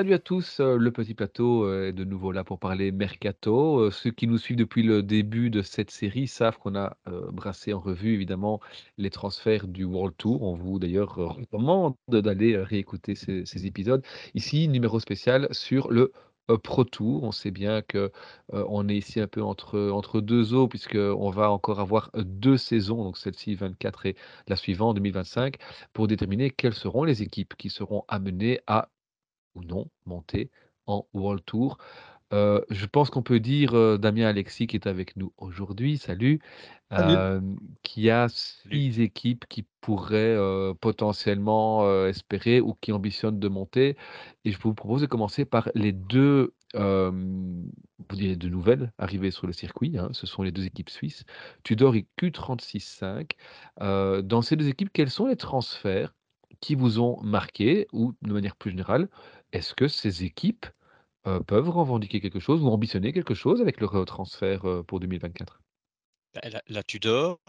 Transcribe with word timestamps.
Salut 0.00 0.14
à 0.14 0.18
tous, 0.18 0.60
heu, 0.60 0.78
le 0.78 0.92
petit 0.92 1.12
plateau, 1.12 1.64
heu, 1.66 1.88
est 1.88 1.92
de 1.92 2.04
nouveau 2.04 2.32
là 2.32 2.42
pour 2.42 2.58
parler 2.58 2.90
mercato. 2.90 3.80
Heu, 3.80 3.90
ceux 3.90 4.10
qui 4.10 4.26
nous 4.26 4.38
suivent 4.38 4.56
depuis 4.56 4.82
le 4.82 5.02
début 5.02 5.50
de 5.50 5.60
cette 5.60 5.90
série 5.90 6.26
savent 6.26 6.56
qu'on 6.56 6.74
a, 6.74 6.96
brassé 7.32 7.74
en 7.74 7.80
revue 7.80 8.14
évidemment 8.14 8.60
les 8.96 9.10
transferts 9.10 9.68
du 9.68 9.84
World 9.84 10.16
Tour. 10.16 10.42
On 10.42 10.54
vous 10.54 10.78
d'ailleurs 10.78 11.18
euh, 11.18 11.26
recommande 11.26 11.96
d'aller, 12.08 12.56
réécouter 12.56 13.14
ces 13.14 13.44
ces 13.44 13.66
épisodes. 13.66 14.02
Ici, 14.34 14.68
numéro 14.68 15.00
spécial 15.00 15.48
sur 15.50 15.90
le, 15.90 16.12
Pro 16.64 16.84
Tour. 16.84 17.22
On 17.22 17.30
sait 17.32 17.50
bien 17.50 17.82
que, 17.82 18.10
heu, 18.54 18.64
on 18.68 18.88
est 18.88 18.96
ici 18.96 19.20
un 19.20 19.26
peu 19.28 19.42
entre, 19.42 19.90
entre 19.90 20.22
2 20.22 20.54
eaux 20.54 20.66
puisqu'on 20.66 21.30
va 21.30 21.50
encore 21.50 21.78
avoir, 21.78 22.10
2 22.14 22.56
saisons, 22.56 23.04
donc 23.04 23.18
celle-ci 23.18 23.54
24 23.54 24.06
et 24.06 24.16
la 24.48 24.56
suivante 24.56 24.96
2025, 24.96 25.56
pour 25.92 26.08
déterminer 26.08 26.50
quelles 26.50 26.74
seront 26.74 27.04
les 27.04 27.22
équipes 27.22 27.54
qui 27.58 27.68
seront 27.68 28.04
amenées 28.08 28.60
à 28.66 28.88
ou 29.54 29.64
non 29.64 29.90
monter 30.06 30.50
en 30.86 31.06
World 31.14 31.44
Tour. 31.46 31.78
Heu, 32.34 32.64
je 32.70 32.86
pense 32.86 33.10
qu'on 33.10 33.22
peut 33.24 33.40
dire, 33.40 33.74
heu, 33.76 33.98
Damien 33.98 34.26
Alexis 34.28 34.66
qui 34.68 34.76
est 34.76 34.86
avec 34.88 35.16
nous 35.16 35.32
aujourd'hui, 35.38 35.98
salut, 35.98 36.40
qu'il 37.84 38.02
y 38.04 38.10
a. 38.10 38.28
6 38.30 39.00
équipes 39.00 39.46
qui 39.48 39.66
pourraient, 39.82 40.36
heu, 40.36 40.74
potentiellement, 40.80 42.06
espérer 42.06 42.60
ou 42.62 42.74
qui 42.80 42.92
ambitionnent 42.92 43.40
de 43.40 43.48
monter 43.48 43.96
et 44.44 44.52
je 44.52 44.58
vous 44.60 44.74
propose 44.74 45.02
de 45.02 45.06
commencer 45.08 45.44
par 45.46 45.70
les 45.76 45.92
2, 45.92 46.54
hem, 46.74 47.70
vous 48.10 48.16
direz 48.16 48.36
de 48.36 48.48
nouvelles 48.50 48.92
arrivées 48.98 49.30
sur 49.32 49.46
le 49.48 49.52
circuit, 49.54 49.98
hein. 49.98 50.10
Ce 50.12 50.26
sont 50.26 50.42
les 50.44 50.52
2 50.52 50.66
équipes 50.66 50.90
suisses, 50.90 51.24
Tudor 51.64 51.96
et 51.96 52.06
Q36.5. 52.18 53.36
Heu, 53.82 54.22
dans 54.24 54.42
ces 54.42 54.56
2 54.56 54.68
équipes, 54.68 54.90
quels 54.92 55.10
sont 55.10 55.26
les 55.28 55.36
transferts 55.36 56.14
qui 56.60 56.74
vous 56.74 57.00
ont 57.00 57.20
marqué 57.22 57.86
ou 57.92 58.14
de 58.22 58.32
manière 58.32 58.56
plus 58.56 58.70
générale, 58.72 59.08
est-ce 59.52 59.74
que 59.74 59.88
ces 59.88 60.24
équipes, 60.24 60.66
heu, 61.26 61.40
peuvent 61.44 61.70
revendiquer 61.70 62.20
quelque 62.20 62.40
chose 62.40 62.62
ou 62.62 62.68
ambitionner 62.68 63.12
quelque 63.12 63.34
chose 63.34 63.60
avec 63.62 63.80
leur, 63.80 64.04
transfert, 64.06 64.66
heu, 64.68 64.84
pour 64.84 65.00
2024? 65.00 65.62
Bah, 66.34 66.40
la 66.48 66.62
la 66.68 66.82
Tudor, 66.82 67.40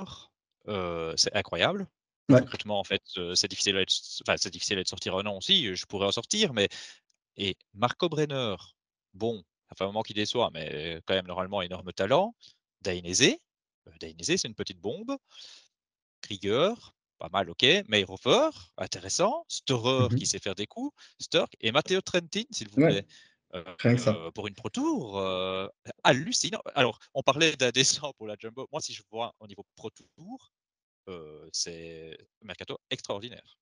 heu, 0.68 1.14
c'est 1.18 1.34
incroyable. 1.36 1.88
Ouais. 2.30 2.42
recrutement, 2.42 2.80
en 2.80 2.84
fait, 2.84 3.02
c'est 3.36 3.48
difficile 3.50 3.78
à 3.78 3.81
être 3.81 3.94
enfin, 4.26 4.38
c'est 4.38 4.50
difficile 4.52 4.78
à 4.78 4.81
être 4.81 4.88
sortir 4.90 5.16
un 5.18 5.25
an 5.25 5.38
aussi, 5.38 5.75
je 5.75 5.86
pourrais 5.86 6.08
en 6.08 6.12
sortir, 6.12 6.53
mais 6.53 6.70
et 7.38 7.58
Marco 7.73 8.09
Brenner, 8.09 8.56
bon, 9.14 9.44
ça 9.70 9.75
fait 9.78 9.86
un 9.86 9.88
moment 9.88 10.03
qu'il 10.03 10.16
déçoit, 10.18 10.52
mais 10.53 11.02
quand 11.08 11.16
même 11.16 11.28
normalement 11.28 11.62
énorme 11.64 11.94
talent. 11.94 12.36
Dainese, 12.81 13.38
Dainese, 14.02 14.38
c'est 14.38 14.48
une 14.50 14.56
petite 14.56 14.80
bombe. 14.81 15.18
Krieger, 16.22 16.75
pas 17.22 17.30
mal, 17.31 17.50
OK. 17.52 17.64
Mayrhofer, 17.88 18.50
intéressant. 18.77 19.45
Storer 19.47 20.09
Mmh 20.09 20.17
qui 20.17 20.25
sait 20.25 20.39
faire 20.39 20.55
des 20.55 20.66
coups. 20.66 20.91
Stork 21.19 21.53
et 21.61 21.72
Matteo 21.72 22.02
Trentin, 22.02 22.45
s'il 22.52 22.67
vous 22.69 22.80
plaît. 22.80 23.05
Heu 23.53 23.63
rien 23.83 23.95
que 23.95 24.02
ça. 24.02 24.25
heu, 24.28 24.31
pour 24.33 24.47
une 24.47 24.55
Pro 24.55 24.69
Tour, 24.69 25.19
heu, 25.19 25.69
hallucinant. 26.03 26.61
Alors, 26.75 26.97
on 27.13 27.22
parlait 27.22 27.55
d'indécent 27.55 28.11
pour 28.17 28.25
la 28.28 28.36
Jumbo. 28.39 28.67
Moi, 28.72 28.81
si 28.81 28.94
je 28.94 29.03
vois 29.11 29.36
au 29.39 29.45
niveau 29.47 29.63
Pro 29.75 29.89
Tour, 29.91 30.52
c'est 31.53 32.17
mercato 32.41 32.78
extraordinaire. 32.89 33.58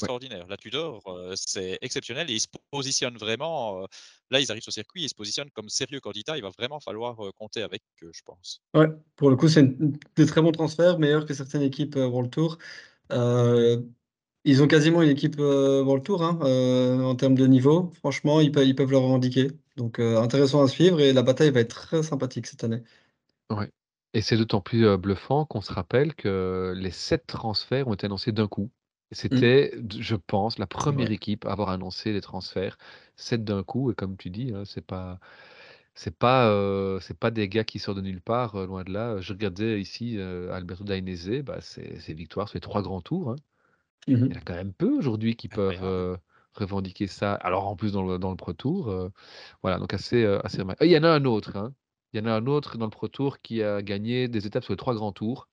Ouais. 0.00 0.08
Extraordinaire. 0.08 0.46
La 0.46 0.56
Tudor, 0.56 1.02
c'est 1.34 1.78
exceptionnel 1.80 2.30
et 2.30 2.34
ils 2.34 2.40
se 2.40 2.46
positionnent 2.70 3.18
vraiment, 3.18 3.86
là, 4.30 4.38
ils 4.40 4.50
arrivent 4.52 4.62
sur 4.62 4.72
circuit, 4.72 5.02
ils 5.02 5.08
se 5.08 5.16
positionnent 5.16 5.50
comme 5.50 5.68
sérieux 5.68 6.00
candidats. 6.00 6.36
Il 6.36 6.42
va 6.42 6.50
vraiment 6.50 6.78
falloir, 6.80 7.16
compter 7.34 7.62
avec 7.62 7.82
eux, 8.04 8.12
je 8.14 8.22
pense. 8.24 8.60
Ouais, 8.72 8.86
pour 9.16 9.30
le 9.30 9.36
coup, 9.36 9.48
c'est 9.48 9.66
des 10.14 10.26
très 10.26 10.40
bons 10.42 10.52
transferts, 10.52 11.00
meilleurs 11.00 11.26
que 11.26 11.34
certaines 11.34 11.62
équipes, 11.62 11.96
World 11.96 12.30
Tour. 12.30 12.58
Heu, 13.12 13.88
ils 14.44 14.62
ont 14.62 14.68
quasiment 14.68 15.02
une 15.02 15.10
équipe, 15.10 15.38
heu, 15.40 15.82
World 15.82 16.04
Tour, 16.04 16.22
hein, 16.24 16.38
heu, 16.42 17.04
en 17.04 17.14
termes 17.16 17.34
de 17.36 17.46
niveau. 17.46 17.92
Franchement, 18.00 18.40
ils 18.40 18.52
peuvent 18.52 18.66
ils 18.66 18.74
peuvent 18.76 18.90
le 18.90 18.98
revendiquer. 18.98 19.48
Donc, 19.76 19.98
intéressant 20.00 20.62
à 20.62 20.68
suivre 20.68 21.00
et 21.00 21.12
la 21.12 21.22
bataille 21.22 21.50
va 21.50 21.60
être 21.60 21.74
très 21.74 22.02
sympathique 22.02 22.46
cette 22.46 22.64
année. 22.64 22.82
Ouais 23.50 23.70
et 24.12 24.22
c'est 24.22 24.36
d'autant 24.36 24.60
plus, 24.60 24.96
bluffant 24.96 25.44
qu'on 25.44 25.60
se 25.60 25.72
rappelle 25.72 26.14
que 26.16 26.72
les 26.76 26.90
7 26.90 27.26
transferts 27.28 27.86
ont 27.86 27.94
été 27.94 28.06
annoncés 28.06 28.32
d'un 28.32 28.48
coup. 28.48 28.70
Mmh, 29.30 29.44
C'était 29.44 29.72
je 29.98 30.16
pense 30.16 30.58
la 30.58 30.66
première 30.66 31.10
équipe 31.12 31.44
à 31.46 31.52
avoir 31.52 31.68
annoncé 31.70 32.12
les 32.12 32.20
transferts, 32.20 32.76
7 33.16 33.44
d'un 33.44 33.62
coup 33.62 33.90
et 33.92 33.94
comme 33.94 34.16
tu 34.16 34.30
dis, 34.30 34.52
hein, 34.52 34.64
c'est 34.64 34.84
pas 34.84 35.20
c'est 35.94 36.16
pas, 36.18 36.48
heu, 36.50 36.98
c'est 37.00 37.18
pas 37.18 37.30
des 37.30 37.48
gars 37.48 37.64
qui 37.64 37.78
sortent 37.78 37.98
de 37.98 38.02
nulle 38.02 38.20
part, 38.22 38.56
heu, 38.58 38.66
loin 38.66 38.84
de 38.84 38.92
là. 38.92 39.20
Je 39.20 39.32
regardais 39.32 39.80
ici, 39.80 40.16
heu, 40.18 40.50
Alberto 40.52 40.84
Dainese, 40.84 41.42
bah, 41.44 41.60
c'est 41.60 41.98
c'est 42.00 42.14
victoire 42.14 42.48
sur 42.48 42.56
les 42.56 42.60
3 42.60 42.82
grands 42.82 43.00
tours, 43.02 43.30
hein. 43.32 43.36
Mmh 44.08 44.30
Il 44.30 44.34
y 44.34 44.38
en 44.38 44.40
a 44.40 44.44
quand 44.44 44.54
même 44.54 44.74
peu 44.74 44.90
aujourd'hui 44.92 45.36
qui 45.36 45.48
peuvent, 45.48 45.82
Incroyable. 45.82 45.84
heu, 45.84 46.18
revendiquer 46.54 47.06
ça. 47.08 47.34
Alors 47.34 47.66
en 47.68 47.76
plus 47.76 47.92
dans 47.92 48.02
le 48.04 48.18
dans 48.18 48.30
le 48.30 48.36
Pro 48.36 48.52
Tour, 48.54 48.90
heu, 48.90 49.12
voilà 49.62 49.78
donc 49.78 49.94
assez, 49.94 50.24
heu, 50.24 50.44
assez 50.46 50.60
remarquable. 50.62 50.90
il 50.90 50.94
y 50.94 50.98
en 50.98 51.04
a 51.04 51.10
un 51.10 51.24
autre, 51.26 51.56
hein. 51.56 51.74
Il 52.14 52.20
y 52.20 52.24
en 52.24 52.26
a 52.26 52.32
un 52.34 52.46
autre 52.46 52.78
dans 52.78 52.86
le 52.86 52.90
Pro 52.90 53.08
Tour 53.08 53.40
qui 53.40 53.62
a 53.62 53.82
gagné 53.82 54.28
des 54.28 54.46
étapes 54.46 54.64
sur 54.64 54.72
les 54.74 54.76
3 54.78 54.94
grands 54.94 55.12
tours. 55.12 55.48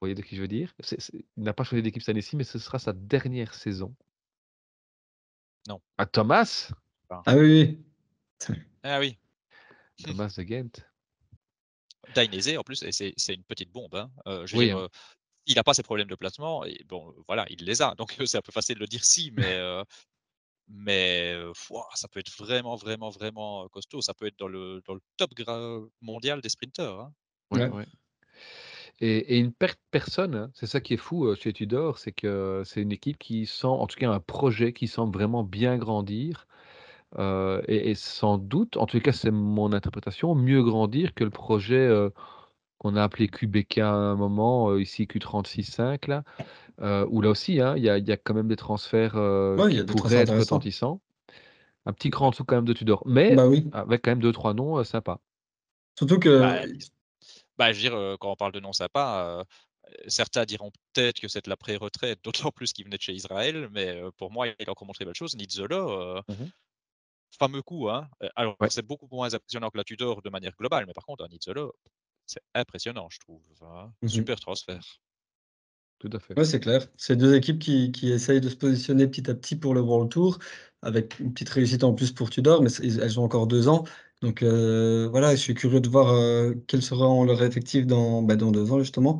Vous 0.00 0.06
voyez 0.06 0.14
de 0.16 0.22
qui 0.22 0.34
je 0.36 0.40
veux 0.42 0.48
dire? 0.48 0.74
C'est 0.80 1.00
c'est 1.00 1.24
il 1.36 1.42
n'a 1.44 1.52
pas 1.52 1.62
changé 1.64 1.82
d'équipe 1.82 2.02
cette 2.02 2.08
année-ci, 2.10 2.34
mais 2.36 2.42
ce 2.44 2.58
sera 2.58 2.78
sa 2.80 2.92
dernière 2.92 3.54
saison. 3.54 3.94
Non, 5.68 5.80
Ah 5.96 6.06
Thomas! 6.06 6.72
enfin 7.08 7.26
Ah 7.26 7.36
oui, 7.36 7.42
oui. 7.52 7.87
ah 8.82 8.98
oui. 9.00 9.18
Thomas 10.02 10.34
de 10.36 10.42
Ghent. 10.42 10.84
Dainese 12.14 12.56
en 12.56 12.62
plus 12.62 12.82
et 12.82 12.92
c'est 12.92 13.12
c'est 13.16 13.34
une 13.34 13.44
petite 13.44 13.70
bombe, 13.70 13.94
hein. 13.94 14.10
Je 14.46 14.52
veux 14.52 14.58
Oui, 14.58 14.70
dire, 14.70 14.76
hein. 14.76 14.78
heu, 14.78 14.88
il 15.46 15.58
a 15.58 15.64
pas 15.64 15.74
ses 15.74 15.82
problèmes 15.84 16.08
de 16.08 16.16
placement 16.16 16.64
et 16.64 16.84
bon, 16.86 17.14
voilà, 17.28 17.46
il 17.50 17.64
les 17.64 17.82
a 17.82 17.94
donc 17.96 18.16
c'est 18.26 18.38
un 18.38 18.42
peu 18.42 18.52
facile 18.52 18.76
de 18.76 18.80
le 18.82 18.86
dire 18.88 19.04
si, 19.04 19.30
mais 19.32 19.58
mais 20.68 21.34
ça 21.94 22.08
peut 22.08 22.20
être 22.20 22.32
vraiment, 22.38 22.76
vraiment, 22.76 23.10
vraiment, 23.10 23.68
costaud. 23.68 24.02
Ça 24.02 24.14
peut 24.14 24.26
être 24.26 24.38
dans 24.38 24.48
le 24.48 24.82
dans 24.86 24.94
le 24.94 25.00
top 25.16 25.30
mondial 26.00 26.40
des 26.40 26.48
sprinteurs, 26.48 27.00
hein. 27.00 27.14
Ouais, 27.50 27.72
et 29.00 29.36
et 29.36 29.38
une 29.38 29.52
perte 29.52 29.80
personne, 29.90 30.34
hein, 30.34 30.50
c'est 30.54 30.66
ça 30.66 30.80
qui 30.80 30.94
est 30.94 30.96
fou, 30.96 31.34
chez 31.36 31.52
Tudor, 31.52 31.98
c'est 31.98 32.12
que 32.12 32.62
c'est 32.64 32.82
une 32.82 32.92
équipe 32.92 33.18
qui 33.18 33.46
sent 33.46 33.66
en 33.66 33.86
tout 33.86 33.96
cas 33.98 34.10
un 34.10 34.20
projet 34.20 34.72
qui 34.72 34.88
semble 34.88 35.14
vraiment 35.16 35.44
bien 35.44 35.76
grandir, 35.78 36.46
heu 37.18 37.62
et 37.68 37.90
et 37.90 37.94
sans 37.94 38.38
doute, 38.38 38.76
en 38.76 38.86
tout 38.86 39.00
cas 39.00 39.12
c'est 39.12 39.30
mon 39.30 39.72
interprétation, 39.72 40.34
mieux 40.34 40.62
grandir 40.62 41.14
que 41.14 41.24
le 41.24 41.30
projet, 41.30 41.76
heu, 41.88 42.12
qu'on 42.78 42.96
a 42.96 43.02
appelé 43.04 43.28
QBK 43.28 43.78
à 43.78 43.92
un 43.92 44.16
moment, 44.16 44.70
heu, 44.72 44.80
ici 44.82 45.06
Q36.5 45.08 46.06
là, 46.08 46.24
où 47.10 47.20
là 47.22 47.30
aussi, 47.30 47.60
hein, 47.60 47.74
il 47.76 47.84
y 47.84 47.90
a 47.90 47.98
il 47.98 48.08
y 48.08 48.12
a 48.12 48.16
quand 48.18 48.34
même 48.34 48.48
des 48.48 48.56
transferts, 48.56 49.16
Ouais, 49.56 49.74
y 49.74 49.78
qui 49.78 49.80
a 49.80 49.84
des 49.84 49.94
pourraient 49.94 50.16
transferts 50.24 50.28
être 50.30 50.32
retentissants. 50.32 51.02
Un 51.86 51.92
petit 51.94 52.10
cran 52.10 52.28
en 52.28 52.30
dessous 52.30 52.44
quand 52.44 52.56
même 52.56 52.64
de 52.66 52.72
Tudor, 52.74 53.02
mais 53.06 53.36
Bah 53.36 53.46
oui, 53.48 53.72
avec 53.72 54.02
quand 54.04 54.12
même 54.12 54.22
deux 54.22 54.32
trois 54.32 54.54
noms, 54.54 54.82
sympas. 54.84 55.20
surtout 55.96 56.18
que 56.18 56.28
Bah, 56.38 56.62
bah, 57.58 57.72
je 57.72 57.78
veux 57.78 57.90
dire, 57.90 58.18
quand 58.20 58.32
on 58.32 58.36
parle 58.36 58.52
de 58.52 58.60
non 58.60 58.72
sympa, 58.72 59.44
heu, 59.88 60.00
certains 60.08 60.44
diront 60.46 60.70
peut-être 60.94 61.20
que 61.20 61.28
c'est 61.28 61.44
de 61.46 61.50
la 61.50 61.56
pré-retraite, 61.58 62.20
d'autant 62.24 62.50
plus 62.52 62.72
qu'il 62.72 62.84
venait 62.86 62.96
de 62.98 63.02
chez 63.02 63.14
Israël, 63.14 63.68
mais 63.72 64.00
pour 64.18 64.32
moi, 64.32 64.48
il 64.48 64.54
a 64.68 64.72
encore 64.72 64.86
montré 64.86 65.04
belle 65.06 65.14
chose. 65.14 65.36
Nizzolo, 65.36 66.22
Mmh 66.28 66.50
fameux 67.38 67.62
coup, 67.62 67.88
hein. 67.90 68.08
Heu, 68.22 68.28
alors 68.36 68.58
Ouais, 68.60 68.70
c'est 68.70 68.82
beaucoup 68.86 69.08
moins 69.10 69.34
impressionnant 69.34 69.70
que 69.70 69.78
la 69.78 69.84
Tudor 69.84 70.22
de 70.22 70.30
manière 70.30 70.52
globale, 70.56 70.86
mais 70.86 70.92
par 70.94 71.04
contre 71.04 71.24
un 71.24 71.28
Nizzolo, 71.28 71.74
c'est 72.26 72.42
impressionnant, 72.54 73.08
je 73.10 73.18
trouve, 73.20 73.44
hein. 73.62 73.92
mmh 74.02 74.28
Super 74.28 74.40
transfert. 74.40 75.00
tout 75.98 76.10
à 76.12 76.18
fait. 76.20 76.36
Ouais, 76.36 76.44
c'est 76.44 76.60
clair. 76.60 76.86
C'est 76.96 77.16
2 77.16 77.34
équipes 77.34 77.58
qui 77.58 77.90
qui 77.90 78.10
essayent 78.12 78.40
de 78.40 78.48
se 78.48 78.54
positionner 78.54 79.08
petit 79.08 79.28
à 79.28 79.34
petit 79.34 79.56
pour 79.56 79.74
le 79.74 79.80
World 79.80 80.10
Tour, 80.10 80.38
avec 80.82 81.18
une 81.18 81.32
petite 81.32 81.48
réussite 81.48 81.82
en 81.82 81.94
plus 81.94 82.12
pour 82.12 82.30
Tudor, 82.30 82.62
mais 82.62 82.70
elles 82.82 83.18
ont 83.18 83.24
encore 83.24 83.46
2 83.48 83.66
ans. 83.68 83.84
Donc 84.22 84.42
heu, 84.42 85.06
voilà, 85.10 85.34
je 85.34 85.40
suis 85.40 85.54
curieux 85.54 85.80
de 85.80 85.88
voir, 85.88 86.14
heu, 86.14 86.62
quels 86.68 86.82
seront 86.82 87.24
leurs 87.24 87.42
effectifs 87.42 87.86
dans, 87.86 88.22
bah, 88.22 88.36
dans 88.36 88.52
2 88.52 88.70
ans 88.72 88.78
justement 88.78 89.18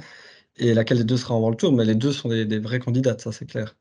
et 0.56 0.74
laquelle 0.74 0.98
des 0.98 1.04
2 1.04 1.16
sera 1.18 1.34
en 1.34 1.40
World 1.40 1.58
Tour, 1.60 1.72
mais 1.72 1.84
les 1.86 1.96
2 1.96 2.12
sont 2.12 2.28
des 2.30 2.46
des 2.46 2.58
vraies 2.60 2.80
candidates, 2.80 3.22
ça 3.22 3.32
c'est 3.32 3.46
clair. 3.46 3.76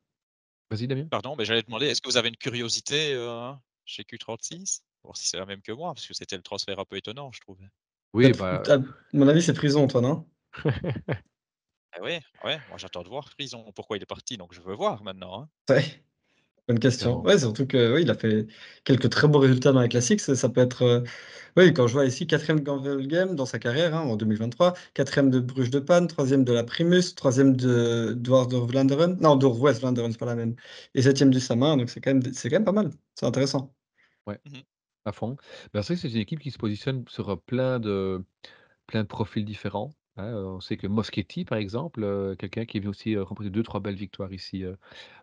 Vas-y 0.69 0.87
Damien? 0.87 1.09
Pardon, 1.09 1.35
mais 1.37 1.45
j'allais 1.45 1.61
te 1.61 1.67
demander, 1.67 1.87
est-ce 1.87 2.01
que 2.01 2.09
vous 2.09 2.17
avez 2.17 2.29
une 2.29 2.37
curiosité, 2.37 3.13
heu, 3.13 3.53
chez 3.87 4.03
Q36? 4.03 4.81
Voir 5.03 5.17
si 5.17 5.27
c'est 5.27 5.37
la 5.37 5.45
même 5.47 5.61
que 5.61 5.71
moi, 5.71 5.93
parce 5.93 6.05
que 6.05 6.13
c'était 6.13 6.37
le 6.37 6.43
transfert 6.43 6.79
un 6.79 6.85
peu 6.85 6.97
étonnant, 6.97 7.31
je 7.31 7.39
trouvais. 7.39 7.67
Oui, 8.13 8.31
bah 8.33 8.63
à 8.67 8.77
mon 9.13 9.27
avis, 9.27 9.41
c'est 9.41 9.53
Frison 9.55 9.87
toi, 9.87 10.01
non? 10.01 10.25
Ah 11.93 12.01
ouais, 12.01 12.21
ouais, 12.43 12.59
moi 12.69 12.77
j'attends 12.77 13.03
de 13.03 13.09
voir 13.09 13.29
Frison, 13.29 13.71
pourquoi 13.75 13.97
il 13.97 14.03
est 14.03 14.05
parti, 14.05 14.37
donc 14.37 14.53
je 14.53 14.61
veux 14.61 14.75
voir 14.75 15.03
maintenant, 15.03 15.41
hein. 15.41 15.49
Ouais. 15.69 16.03
Bonne 16.67 16.79
question. 16.79 17.21
Ouais, 17.23 17.39
surtout 17.39 17.67
que, 17.67 17.93
oui, 17.95 18.03
il 18.03 18.11
a 18.11 18.15
fait 18.15 18.47
quelques 18.85 19.09
très 19.09 19.27
beaux 19.27 19.39
résultats 19.39 19.71
dans 19.73 19.81
la 19.81 19.87
classique. 19.89 20.21
Ça 20.21 20.35
ça 20.35 20.49
peut 20.49 20.61
être, 20.61 20.83
heu, 20.83 21.03
oui, 21.57 21.73
quand 21.73 21.87
je 21.87 21.93
vois 21.93 22.05
ici 22.05 22.27
4e 22.27 22.61
Game 23.07 23.35
dans 23.35 23.45
sa 23.47 23.59
carrière, 23.59 23.95
hein, 23.95 24.01
en 24.01 24.17
2023, 24.17 24.73
4e 24.95 25.29
de 25.31 25.39
Bruges 25.41 25.71
de 25.71 25.79
Panne, 25.79 26.07
3e 26.07 26.45
de 26.45 26.53
la 26.53 26.63
Primus, 26.65 27.15
3e 27.15 27.55
de 27.57 28.13
Dwars-door-Vlaanderen 28.17 29.17
non, 29.21 29.37
Door-West-Vlaanderen, 29.37 30.11
c'est 30.11 30.19
pas 30.19 30.25
la 30.27 30.35
même 30.35 30.55
et 30.95 31.03
7e 31.03 31.31
du 31.31 31.39
Sama, 31.41 31.77
donc 31.77 31.89
c'est 31.89 32.01
quand 32.01 32.13
même 32.13 32.23
quand 32.23 32.51
même 32.51 32.65
pas 32.65 32.73
mal. 32.73 32.91
C'est 33.15 33.27
intéressant. 33.27 33.76
Ouais, 34.27 34.39
Mmh 34.45 34.63
à 35.05 35.11
fond. 35.13 35.37
Bah, 35.73 35.83
c'est 35.83 35.93
vrai 35.93 36.01
que 36.03 36.09
c'est 36.09 36.15
une 36.15 36.21
équipe 36.21 36.39
qui 36.41 36.51
se 36.51 36.57
positionne 36.59 37.05
sur, 37.09 37.31
heu, 37.31 37.37
plein 37.37 37.79
de 37.79 38.23
plein 38.87 39.03
de 39.03 39.07
profils 39.07 39.45
différents, 39.45 39.91
hein, 40.17 40.31
heu, 40.33 40.47
on 40.47 40.61
sait 40.61 40.77
que 40.77 40.87
Moschetti 40.87 41.45
par 41.45 41.57
exemple, 41.59 42.03
heu, 42.03 42.35
quelqu'un 42.39 42.65
qui 42.65 42.77
est 42.77 42.81
venu 42.81 42.89
aussi, 42.91 43.15
heu, 43.15 43.23
remporter 43.23 43.49
2-3 43.51 43.81
belles 43.81 43.95
victoires 43.95 44.33
ici, 44.33 44.63
heu, 44.63 44.77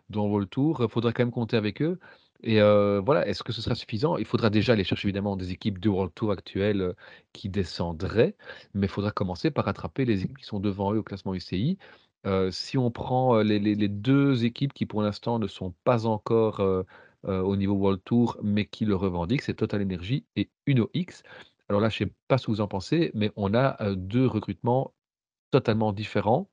dans 0.09 0.25
le 0.25 0.31
World 0.31 0.49
Tour, 0.51 0.81
il 0.83 0.89
faudra 0.89 1.13
quand 1.13 1.23
même 1.23 1.31
compter 1.31 1.57
avec 1.57 1.81
eux 1.83 1.99
Et 2.43 2.59
heu, 2.61 2.99
voilà, 3.05 3.27
est-ce 3.27 3.43
que 3.43 3.53
ce 3.53 3.61
sera 3.61 3.75
suffisant? 3.75 4.17
Il 4.17 4.25
faudra 4.25 4.49
déjà 4.51 4.73
aller 4.73 4.83
chercher 4.85 5.07
évidemment 5.09 5.37
des 5.37 5.51
équipes 5.53 5.79
de 5.79 5.89
World 5.89 6.13
Tour 6.15 6.31
actuelles, 6.33 6.81
heu, 6.81 6.95
qui 7.33 7.49
descendraient, 7.49 8.37
mais 8.75 8.87
il 8.87 8.89
faudra 8.89 9.11
commencer 9.11 9.51
par 9.51 9.65
rattraper 9.65 10.05
les 10.05 10.23
équipes 10.23 10.37
qui 10.39 10.45
sont 10.45 10.59
devant 10.61 10.93
eux 10.93 10.99
au 10.99 11.03
classement 11.03 11.35
UCI. 11.35 11.77
Heu, 12.27 12.51
si 12.51 12.77
on 12.79 12.91
prend, 12.91 13.37
heu, 13.39 13.43
les 13.43 13.59
les 13.59 13.75
les 13.75 13.89
2 13.89 14.45
équipes 14.45 14.73
qui 14.73 14.85
pour 14.87 15.01
l'instant 15.03 15.39
ne 15.39 15.47
sont 15.47 15.73
pas 15.85 16.05
encore, 16.07 16.59
heu 16.61 16.85
heu, 17.27 17.41
au 17.43 17.55
niveau 17.55 17.73
World 17.75 18.01
Tour, 18.05 18.37
mais 18.43 18.65
qui 18.65 18.85
le 18.85 18.95
revendiquent, 18.95 19.41
c'est 19.43 19.55
Total 19.55 19.81
Energy 19.81 20.25
et 20.35 20.49
Uno 20.67 20.89
X. 20.93 21.23
Alors 21.69 21.81
là, 21.81 21.89
je 21.89 21.97
sais 21.99 22.13
pas 22.27 22.37
ce 22.37 22.47
que 22.47 22.51
vous 22.51 22.61
en 22.61 22.67
pensez, 22.67 23.11
mais 23.15 23.31
on 23.35 23.53
a, 23.53 23.77
heu, 23.83 23.95
2 23.95 24.25
recrutements 24.27 24.93
totalement 25.51 25.93
différents 25.93 26.49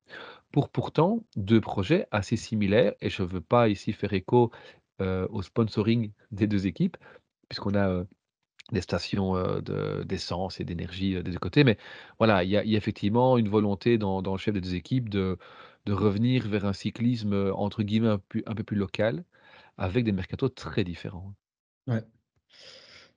pour 0.52 0.70
pourtant 0.70 1.24
2 1.36 1.60
projets 1.60 2.06
assez 2.12 2.36
similaires 2.36 2.94
et 3.00 3.10
je 3.10 3.22
veux 3.24 3.40
pas 3.42 3.68
ici 3.68 3.92
faire 3.92 4.12
écho, 4.14 4.52
heu, 5.02 5.28
au 5.30 5.42
sponsoring 5.42 6.12
des 6.32 6.46
2 6.48 6.66
équipes, 6.68 6.96
puisqu'on 7.48 7.74
a, 7.76 8.04
des 8.72 8.80
stations, 8.80 9.34
de 9.60 10.02
d'essence 10.04 10.60
et 10.60 10.64
d'énergie, 10.64 11.14
des 11.22 11.32
2 11.32 11.38
côtés. 11.38 11.64
Mais 11.64 11.76
voilà, 12.18 12.44
il 12.44 12.50
y 12.50 12.56
a 12.56 12.64
effectivement 12.64 13.36
une 13.38 13.48
volonté 13.48 13.98
dans 13.98 14.22
dans 14.22 14.32
le 14.32 14.38
chef 14.38 14.54
des 14.54 14.60
2 14.60 14.74
équipes 14.74 15.08
de 15.08 15.38
de 15.86 15.92
revenir 15.92 16.48
vers 16.48 16.64
un 16.64 16.72
cyclisme, 16.72 17.52
entre 17.54 17.82
guillemets 17.82 18.08
«un 18.08 18.18
pu 18.18 18.42
un 18.46 18.54
peu 18.54 18.62
plus 18.64 18.76
local», 18.76 19.24
avec 19.82 20.04
des 20.04 20.12
mercatos 20.12 20.50
très 20.54 20.84
différents. 20.84 21.34
Ouais. 21.86 22.04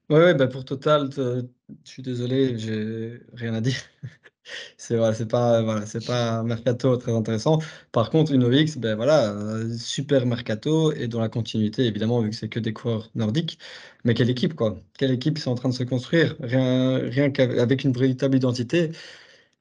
Ouais, 0.09 0.17
ouais, 0.19 0.33
bah, 0.35 0.47
pour 0.47 0.65
Total, 0.65 1.09
je 1.15 1.47
suis 1.83 2.03
désolé, 2.03 2.57
j'ai 2.59 3.19
rien 3.33 3.53
à 3.55 3.61
dire. 3.61 3.75
C'est 4.77 4.97
voilà, 4.97 5.13
c'est 5.15 5.27
pas 5.27 5.61
voilà, 5.63 5.85
c'est 5.87 6.05
pas 6.05 6.39
un 6.39 6.43
mercato 6.43 6.97
très 6.97 7.13
intéressant. 7.13 7.59
Par 7.93 8.09
contre, 8.11 8.33
Uno 8.33 8.51
X, 8.51 8.77
beh, 8.77 8.95
voilà, 8.95 9.33
super 9.77 10.25
mercato 10.27 10.91
et 10.93 11.07
dans 11.07 11.21
la 11.21 11.29
continuité 11.29 11.85
évidemment 11.87 12.21
vu 12.21 12.29
que 12.31 12.35
c'est 12.37 12.49
que 12.49 12.59
des 12.59 12.73
coureurs 12.73 13.11
nordiques. 13.15 13.59
Mais 14.05 14.13
quelle 14.15 14.29
équipe 14.29 14.55
quoi! 14.55 14.81
Quelle 14.97 15.11
équipe 15.11 15.37
sont 15.39 15.51
en 15.51 15.55
train 15.55 15.69
de 15.69 15.73
se 15.75 15.83
construire. 15.83 16.35
Rien 16.41 16.99
rien 17.09 17.31
qu'av 17.31 17.57
avec 17.59 17.83
une 17.85 17.93
véritable 17.93 18.37
identité. 18.37 18.91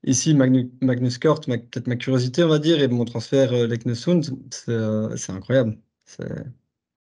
Ici 0.05 0.35
Magnu 0.35 0.71
Magnus 0.83 1.19
Cort, 1.19 1.41
ma 1.49 1.59
peut-être 1.59 1.87
ma 1.89 1.97
curiosité 1.97 2.45
on 2.45 2.49
va 2.49 2.59
dire 2.61 2.81
et 2.83 2.89
mon 2.89 3.05
transfert, 3.07 3.53
heu, 3.55 3.67
Leknessund, 3.67 4.25
c'est, 4.53 4.71
heu, 4.73 5.17
c'est 5.17 5.33
incroyable. 5.33 5.79
C'est 6.07 6.29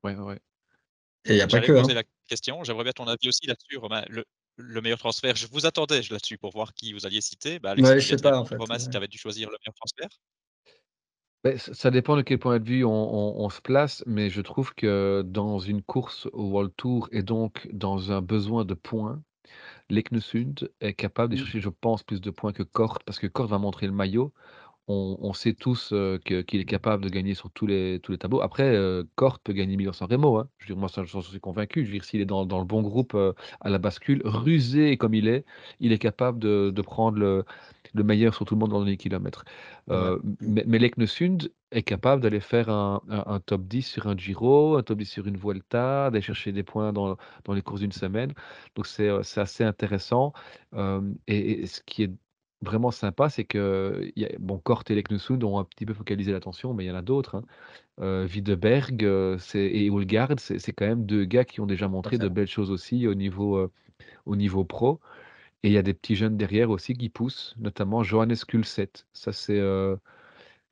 Ouais, 0.05 0.15
ouais, 0.17 0.41
et 1.25 1.33
il 1.35 1.37
y 1.37 1.41
a 1.43 1.47
pas 1.49 1.61
que, 1.61 1.73
hein. 1.73 1.83
poser 1.83 1.95
la 1.95 2.03
question, 2.29 2.65
j'aimerais 2.65 2.85
bien 2.85 2.93
ton 2.93 3.07
avis 3.07 3.29
aussi 3.29 3.47
là-dessus, 3.47 3.77
Romain. 3.79 4.05
Le 4.09 4.25
le 4.61 4.81
meilleur 4.81 4.99
transfert, 4.99 5.37
je 5.37 5.47
vous 5.47 5.67
attendais 5.67 6.01
là-dessus 6.11 6.37
pour 6.37 6.51
voir 6.51 6.75
qui 6.75 6.93
vous 6.93 7.07
alliez 7.07 7.21
citer. 7.21 7.61
Bah, 7.61 7.77
Ouais, 7.77 8.01
je 8.01 8.07
sais 8.07 8.17
de 8.17 8.21
pas 8.21 8.37
en 8.39 8.45
fait, 8.45 8.57
Romain, 8.59 8.79
si 8.81 8.89
tu 8.89 8.97
avais 8.97 9.07
dû 9.07 9.17
choisir 9.19 9.49
le 9.51 9.57
meilleur 9.61 9.75
transfert? 9.75 10.09
Beh, 11.45 11.57
ç 11.57 11.73
ça 11.73 11.91
dépend 11.93 12.17
de 12.17 12.23
quel 12.23 12.39
point 12.41 12.59
de 12.59 12.69
vue 12.69 12.85
on 12.85 12.91
on 12.91 13.45
on 13.45 13.49
se 13.51 13.61
place, 13.61 14.03
mais 14.07 14.29
je 14.29 14.41
trouve 14.41 14.75
que 14.75 15.23
dans 15.25 15.59
une 15.61 15.83
course 15.83 16.27
au 16.33 16.45
World 16.51 16.73
Tour 16.77 17.09
et 17.13 17.23
donc 17.23 17.69
dans 17.73 18.11
un 18.11 18.21
besoin 18.23 18.65
de 18.65 18.75
points, 18.75 19.23
Leknessund 19.91 20.71
est 20.81 20.95
capable 20.95 21.33
de 21.33 21.37
mmh, 21.37 21.39
chercher, 21.39 21.61
je 21.61 21.71
pense, 21.71 22.03
plus 22.05 22.21
de 22.21 22.31
points 22.31 22.53
que 22.55 22.63
Cort, 22.65 23.01
parce 23.07 23.19
que 23.21 23.27
Cort 23.29 23.49
va 23.49 23.59
montrer 23.59 23.87
le 23.87 23.93
maillot. 23.95 24.35
On 24.89 25.17
on 25.21 25.33
sait 25.35 25.53
tous, 25.55 25.91
que 25.91 26.41
qu'il 26.43 26.61
est 26.61 26.65
capable 26.65 27.05
de 27.05 27.11
gagner 27.11 27.35
sur 27.35 27.51
tous 27.51 27.67
les 27.67 28.01
tous 28.03 28.13
les 28.13 28.19
tableaux. 28.19 28.41
Après, 28.41 28.75
heu, 28.75 29.09
Cort 29.17 29.39
peut 29.41 29.53
gagner 29.53 29.77
Milan-San 29.77 30.09
Remo, 30.11 30.39
hein. 30.39 30.49
Je 30.59 30.65
veux 30.67 30.75
dire, 30.75 30.81
moi, 30.81 30.89
ça, 30.89 31.05
j'en 31.05 31.21
suis 31.23 31.41
convaincu. 31.41 31.83
Je 31.85 31.91
veux 31.91 31.93
dire, 31.99 32.05
s'il 32.05 32.21
est 32.23 32.25
dans 32.27 32.47
dans 32.47 32.59
le 32.59 32.65
bon 32.65 32.83
groupe, 32.83 33.15
à 33.61 33.69
la 33.71 33.79
bascule, 33.79 34.23
rusé 34.25 34.97
comme 34.97 35.15
il 35.15 35.29
est, 35.29 35.45
il 35.81 35.93
est 35.93 35.99
capable 35.99 36.39
de 36.39 36.71
de 36.75 36.83
prendre 36.83 37.19
le 37.19 37.45
le 37.95 38.05
meilleur 38.05 38.35
sur 38.35 38.45
tout 38.47 38.55
le 38.55 38.61
monde 38.61 38.71
dans 38.71 38.83
les 38.85 38.97
kilomètres. 38.97 39.45
mais 39.89 40.65
mais 40.67 40.79
Leknessund 40.79 41.51
est 41.71 41.83
capable 41.83 42.23
d'aller 42.23 42.41
faire 42.41 42.69
un 42.71 43.03
un 43.09 43.25
un 43.27 43.41
top 43.41 43.63
10 43.67 43.83
sur 43.83 44.07
un 44.09 44.17
Giro, 44.17 44.77
un 44.77 44.83
top 44.83 44.99
10 44.99 45.07
sur 45.07 45.27
une 45.27 45.37
Vuelta, 45.37 46.11
d'aller 46.11 46.23
chercher 46.23 46.53
des 46.53 46.63
points 46.63 46.93
dans 46.93 47.17
dans 47.45 47.53
les 47.55 47.63
courses 47.63 47.81
d'une 47.81 47.93
semaine. 47.93 48.33
Donc 48.75 48.87
c'est, 48.87 49.11
c'est 49.23 49.41
assez 49.41 49.65
intéressant. 49.65 50.33
Et 51.27 51.67
ce 51.67 51.81
qui 51.83 52.03
est 52.05 52.13
Vraiment 52.63 52.91
sympa, 52.91 53.29
c'est 53.31 53.47
y 53.55 54.25
a 54.25 54.29
bon, 54.41 54.59
Cort 54.59 54.83
et 54.91 54.95
Leknessund 54.97 55.45
ont 55.45 55.61
un 55.61 55.65
petit 55.65 55.87
peu 55.87 55.95
focalisé 55.95 56.33
l'attention, 56.33 56.75
mais 56.75 56.85
il 56.85 56.89
y 56.89 56.91
en 56.91 56.97
a 56.97 57.03
d'autres, 57.03 57.37
hein. 57.37 57.43
Heu, 58.01 58.27
Widerberg, 58.27 59.05
heu, 59.05 59.37
c'est 59.41 59.61
et 59.67 59.91
Houlgard, 59.91 60.31
c'est 60.39 60.73
quand 60.73 60.87
même 60.87 61.07
2 61.07 61.27
gars 61.27 61.45
qui 61.45 61.61
ont 61.61 61.67
déjà 61.67 61.89
montré 61.89 62.19
de 62.19 62.29
belles 62.31 62.49
choses 62.49 62.71
aussi 62.71 63.07
au 63.09 63.15
niveau, 63.15 63.59
heu, 63.59 63.71
au 64.27 64.37
niveau 64.37 64.65
pro 64.65 65.01
et 65.65 65.69
il 65.69 65.73
y 65.75 65.79
a 65.79 65.83
des 65.83 65.95
petits 65.95 66.17
jeunes 66.17 66.37
derrière 66.39 66.71
aussi 66.71 66.95
qui 66.95 67.09
poussent, 67.11 67.55
notamment 67.59 68.03
Johannes 68.05 68.37
Kulseth. 68.49 69.07
Ça 69.13 69.33
c'est, 69.33 69.59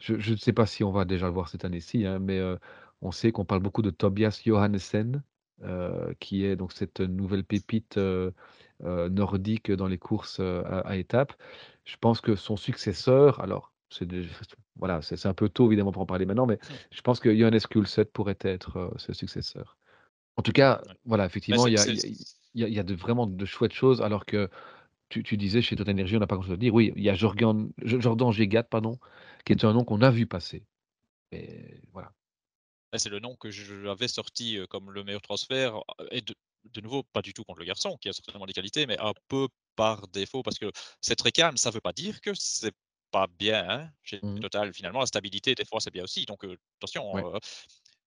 je 0.00 0.32
ne 0.32 0.36
sais 0.36 0.52
pas 0.54 0.66
si 0.66 0.84
on 0.84 0.92
va 0.92 1.04
déjà 1.06 1.26
le 1.26 1.32
voir 1.34 1.48
cette 1.48 1.64
année-ci, 1.66 2.06
hein, 2.06 2.18
mais, 2.20 2.40
on 3.02 3.12
sait 3.12 3.32
qu'on 3.32 3.44
parle 3.46 3.62
beaucoup 3.62 3.82
de 3.82 3.90
Tobias 3.90 4.40
Johannessen, 4.46 5.22
qui 6.20 6.44
est 6.46 6.56
donc 6.56 6.72
cette 6.72 7.00
nouvelle 7.00 7.44
pépite, 7.44 7.98
nordique 8.84 9.72
dans 9.72 9.88
les 9.88 9.98
courses, 9.98 10.40
à 10.40 10.96
étapes. 10.96 11.34
Je 11.86 11.96
pense 11.98 12.20
que 12.20 12.34
son 12.36 12.56
successeur, 12.56 13.40
alors 13.40 13.72
c'est 13.90 14.08
voilà, 14.76 15.00
c'est 15.02 15.26
un 15.26 15.34
peu 15.34 15.48
tôt 15.48 15.68
évidemment 15.68 15.92
pour 15.92 16.02
en 16.02 16.06
parler 16.06 16.26
maintenant, 16.26 16.46
mais 16.46 16.58
je 16.90 17.00
pense 17.02 17.20
que 17.20 17.34
Johannes 17.36 17.60
Kulseth 17.70 18.12
pourrait 18.12 18.36
être, 18.40 18.76
heu, 18.78 18.90
ce 18.98 19.12
successeur. 19.12 19.78
En 20.36 20.42
tout 20.42 20.52
cas, 20.52 20.82
ouais. 20.86 20.94
voilà, 21.04 21.26
Bah, 21.50 21.56
effectivement, 21.56 21.66
il 21.68 21.74
y 21.74 21.76
y 21.76 21.80
y 22.54 22.64
a 22.64 22.68
il 22.68 22.74
y 22.74 22.80
a 22.80 22.84
de 22.84 22.94
vraiment 22.94 23.26
de 23.26 23.44
chouettes 23.46 23.72
choses 23.74 24.02
alors 24.02 24.26
que 24.26 24.50
tu 25.10 25.22
tu 25.24 25.36
disais 25.38 25.62
chez 25.62 25.76
TotalEnergies, 25.76 26.16
on 26.16 26.20
n'a 26.20 26.26
pas 26.28 26.36
grand-chose 26.36 26.54
à 26.54 26.58
dire. 26.58 26.74
Oui, 26.74 26.92
il 26.96 27.04
y 27.04 27.10
a 27.10 27.14
Jorgan 27.14 27.70
J 27.84 28.00
Jordan 28.00 28.32
Gégat, 28.32 28.64
pardon, 28.64 28.98
qui 29.46 29.52
est 29.54 29.64
un 29.64 29.72
nom 29.74 29.84
qu'on 29.84 30.02
a 30.02 30.10
vu 30.10 30.26
passer. 30.26 30.66
Et 31.32 31.82
voilà. 31.92 32.12
Bah, 32.92 32.98
c'est 32.98 33.08
le 33.08 33.18
nom 33.20 33.36
que 33.36 33.50
je 33.50 33.86
avais 33.88 34.08
sorti, 34.08 34.56
heu, 34.58 34.66
comme 34.66 34.90
le 34.92 35.04
meilleur 35.04 35.22
transfert, 35.22 35.76
heu 36.00 36.08
et 36.10 36.20
de 36.22 36.34
de 36.72 36.80
nouveau, 36.80 37.02
pas 37.04 37.22
du 37.22 37.32
tout 37.34 37.44
contre 37.44 37.60
le 37.60 37.66
garçon, 37.66 37.96
qui 38.00 38.08
a 38.08 38.12
certainement 38.12 38.46
des 38.46 38.52
qualités, 38.52 38.86
mais 38.86 38.98
un 38.98 39.12
peu 39.28 39.48
par 39.76 40.08
défaut 40.08 40.42
parce 40.42 40.58
que 40.58 40.70
c'est 41.00 41.16
très 41.16 41.32
calme. 41.32 41.56
Ça 41.56 41.70
veut 41.70 41.80
pas 41.80 41.92
dire 41.92 42.20
que 42.20 42.32
c'est 42.34 42.72
pas 43.10 43.26
bien, 43.28 43.66
hein, 43.68 43.90
chez 44.02 44.22
Mmh 44.22 44.42
Total. 44.42 44.72
Finalement, 44.74 45.00
la 45.00 45.06
stabilité, 45.06 45.54
des 45.54 45.64
fois, 45.64 45.80
c'est 45.80 45.90
bien 45.92 46.04
aussi, 46.04 46.26
donc 46.26 46.44
Ouais, 47.12 47.24
attention, 47.24 47.34
heu, 47.34 47.38